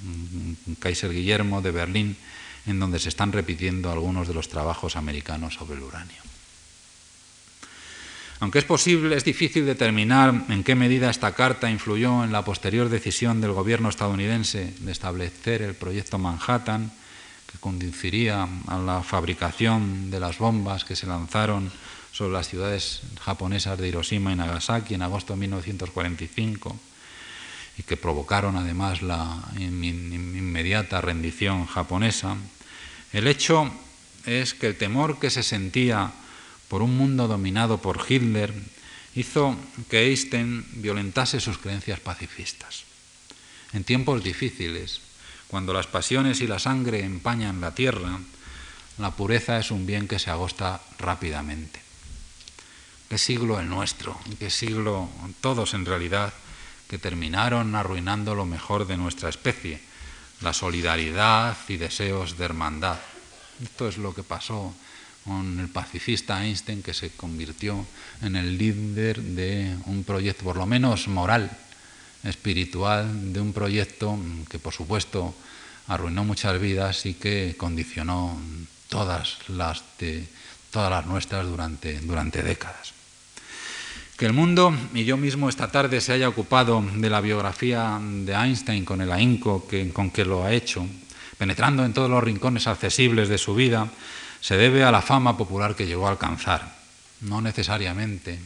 [0.80, 2.18] Kaiser Guillermo de Berlín,
[2.66, 6.29] en donde se están repitiendo algunos de los trabajos americanos sobre el uranio.
[8.40, 12.88] Aunque es posible, es difícil determinar en qué medida esta carta influyó en la posterior
[12.88, 16.92] decisión del gobierno estadounidense de establecer el proyecto Manhattan,
[17.52, 21.70] que conduciría a la fabricación de las bombas que se lanzaron
[22.14, 26.80] sobre las ciudades japonesas de Hiroshima y Nagasaki en agosto de 1945
[27.78, 32.38] y que provocaron además la inmediata rendición japonesa,
[33.12, 33.72] el hecho
[34.26, 36.12] es que el temor que se sentía
[36.70, 38.54] por un mundo dominado por Hitler
[39.16, 39.58] hizo
[39.90, 42.86] que Einstein violentase sus creencias pacifistas.
[43.74, 45.02] En tiempos difíciles,
[45.48, 48.20] cuando las pasiones y la sangre empañan la tierra,
[49.00, 51.82] la pureza es un bien que se agosta rápidamente.
[53.10, 54.20] ¿Qué siglo el nuestro?
[54.38, 55.10] ¿Qué siglo
[55.42, 56.32] todos en realidad
[56.88, 59.82] que terminaron arruinando lo mejor de nuestra especie?
[60.42, 63.00] La solidaridad y deseos de hermandad.
[63.64, 64.76] Esto es lo que pasó
[65.26, 67.86] con el pacifista Einstein que se convirtió
[68.22, 71.52] en el líder de un proyecto, por lo menos moral,
[72.24, 74.18] espiritual de un proyecto
[74.50, 75.34] que por supuesto
[75.88, 78.40] arruinó muchas vidas y que condicionó
[78.90, 79.84] todas las,
[80.72, 82.94] todas las nuestras durante, durante décadas.
[84.18, 88.34] Que el mundo y yo mismo esta tarde se haya ocupado de la biografía de
[88.34, 90.86] Einstein con el ahínco con que lo ha hecho,
[91.38, 93.88] penetrando en todos los rincones accesibles de su vida,
[94.42, 96.76] se debe a la fama popular que llegó a alcanzar.
[97.22, 98.40] No necesariamente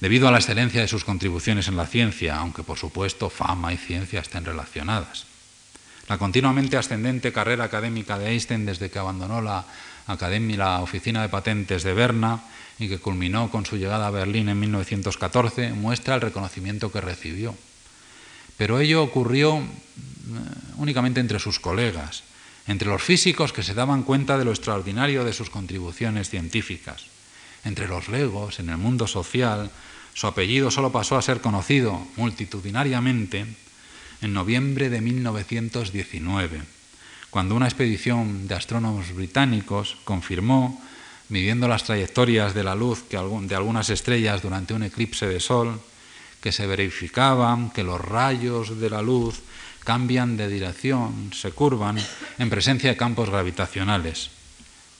[0.00, 3.76] debido a la excelencia de sus contribuciones en la ciencia, aunque por supuesto fama y
[3.76, 5.26] ciencia estén relacionadas.
[6.08, 9.64] La continuamente ascendente carrera académica de Einstein desde que abandonó la,
[10.06, 12.40] academia, la oficina de patentes de Berna
[12.78, 17.54] y que culminó con su llegada a Berlín en 1914 muestra el reconocimiento que recibió.
[18.56, 19.62] Pero ello ocurrió eh,
[20.76, 22.24] únicamente entre sus colegas.
[22.66, 27.06] Entre los físicos que se daban cuenta de lo extraordinario de sus contribuciones científicas,
[27.64, 29.70] entre los legos en el mundo social,
[30.14, 33.46] su apellido solo pasó a ser conocido multitudinariamente
[34.20, 36.62] en noviembre de 1919,
[37.30, 40.82] cuando una expedición de astrónomos británicos confirmó,
[41.28, 45.80] midiendo las trayectorias de la luz de algunas estrellas durante un eclipse de sol,
[46.40, 49.40] que se verificaba que los rayos de la luz
[49.84, 51.98] cambian de dirección, se curvan
[52.38, 54.30] en presencia de campos gravitacionales.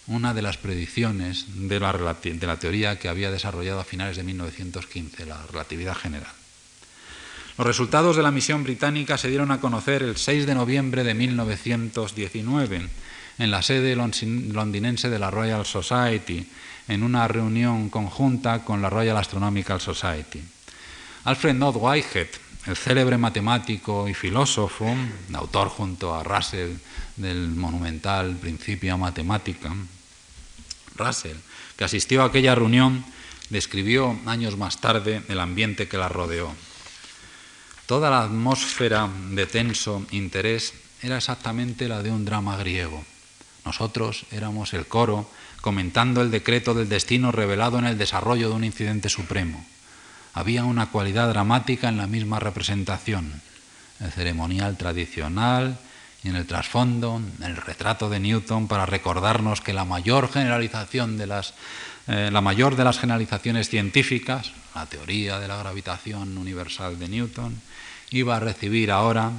[0.07, 5.41] Una de las predicciones de la, teoría que había desarrollado a finales de 1915, la
[5.47, 6.33] relatividad general.
[7.57, 11.15] Los resultados de la misión británica se dieron a conocer el 6 de noviembre de
[11.15, 12.89] 1919
[13.39, 16.47] en la sede londinense de la Royal Society,
[16.89, 20.43] en una reunión conjunta con la Royal Astronomical Society.
[21.25, 22.29] Alfred Nott Whitehead,
[22.67, 24.95] el célebre matemático y filósofo,
[25.33, 26.77] autor junto a Russell
[27.17, 29.75] del monumental Principia Matemática,
[30.95, 31.37] Russell,
[31.77, 33.05] que asistió a aquella reunión,
[33.49, 36.53] describió años más tarde el ambiente que la rodeó.
[37.87, 43.05] Toda la atmósfera de tenso interés era exactamente la de un drama griego.
[43.65, 45.29] Nosotros éramos el coro
[45.61, 49.65] comentando el decreto del destino revelado en el desarrollo de un incidente supremo
[50.35, 53.43] había una cualidad dramática en la misma representación,
[54.01, 55.79] el ceremonial tradicional
[56.23, 61.27] y en el trasfondo, el retrato de Newton para recordarnos que la mayor generalización de
[61.27, 61.55] las
[62.11, 67.63] eh, la mayor de las generalizaciones científicas, la teoría de la gravitación universal de Newton,
[68.11, 69.31] iba a recibir ahora,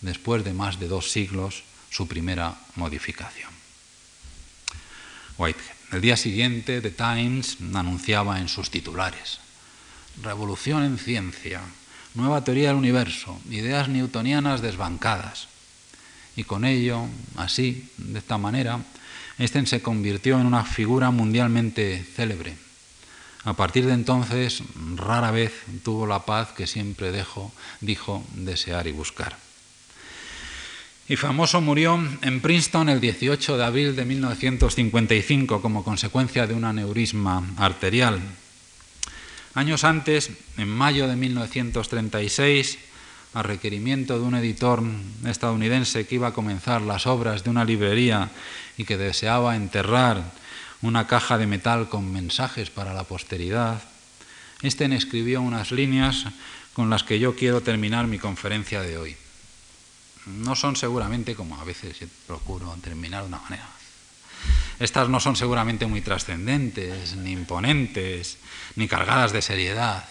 [0.00, 3.50] después de más de dos siglos, su primera modificación.
[5.38, 5.76] Whitehead.
[5.90, 9.40] El día siguiente, The Times anunciaba en sus titulares,
[10.22, 11.60] revolución en ciencia,
[12.14, 15.48] nueva teoría del universo, ideas newtonianas desbancadas.
[16.36, 17.06] Y con ello,
[17.36, 18.80] así, de esta manera,
[19.38, 22.56] Einstein se convirtió en una figura mundialmente célebre.
[23.44, 24.62] A partir de entonces,
[24.96, 25.52] rara vez
[25.82, 29.36] tuvo la paz que siempre dejó, dijo desear y buscar.
[31.08, 36.64] Y famoso murió en Princeton el 18 de abril de 1955 como consecuencia de un
[36.64, 38.20] aneurisma arterial.
[39.54, 42.78] Años antes, en mayo de 1936,
[43.34, 44.82] a requerimiento de un editor
[45.26, 48.30] estadounidense que iba a comenzar las obras de una librería
[48.76, 50.22] y que deseaba enterrar
[50.82, 53.82] una caja de metal con mensajes para la posteridad,
[54.62, 56.26] este escribió unas líneas
[56.72, 59.16] con las que yo quiero terminar mi conferencia de hoy.
[60.26, 61.96] No son seguramente, como a veces
[62.26, 63.79] procuro terminar de una manera
[64.78, 68.38] estas no son seguramente muy trascendentes, ni imponentes,
[68.76, 70.08] ni cargadas de seriedad,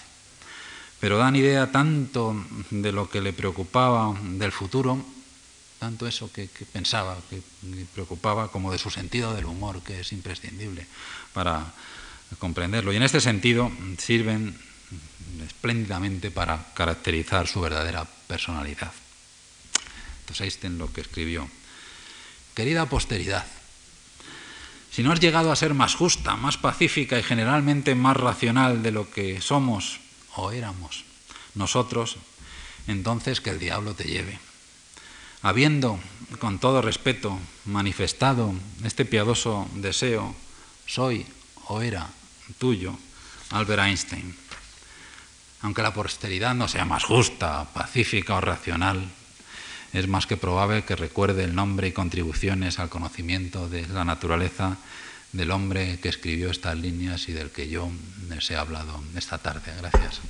[0.99, 2.35] pero dan idea tanto
[2.69, 5.03] de lo que le preocupaba del futuro,
[5.79, 7.41] tanto eso que, pensaba, que
[7.93, 10.85] preocupaba, como de su sentido del humor, que es imprescindible
[11.33, 11.73] para
[12.37, 12.91] comprenderlo.
[12.91, 14.59] Y en este sentido sirven
[15.47, 18.91] espléndidamente para caracterizar su verdadera personalidad.
[20.19, 21.49] Entonces Einstein lo que escribió.
[22.53, 23.45] Querida posteridad,
[24.99, 28.91] si no has llegado a ser más justa, más pacífica y generalmente más racional de
[28.91, 30.01] lo que somos
[30.35, 31.05] o éramos
[31.55, 32.17] nosotros,
[32.85, 34.39] entonces que el diablo te lleve.
[35.41, 36.01] Habiendo,
[36.39, 40.35] con todo respeto, manifestado este piadoso deseo,
[40.85, 41.25] soy
[41.67, 42.09] o era
[42.57, 42.93] tuyo,
[43.51, 44.35] Albert Einstein.
[45.61, 49.09] Aunque la posteridad no sea más justa, pacífica o racional,
[49.93, 54.77] es más que probable que recuerde el nombre y contribuciones al conocimiento de la naturaleza
[55.31, 57.89] del hombre que escribió estas líneas y del que yo
[58.29, 59.71] les he hablado esta tarde.
[59.79, 60.21] Gracias.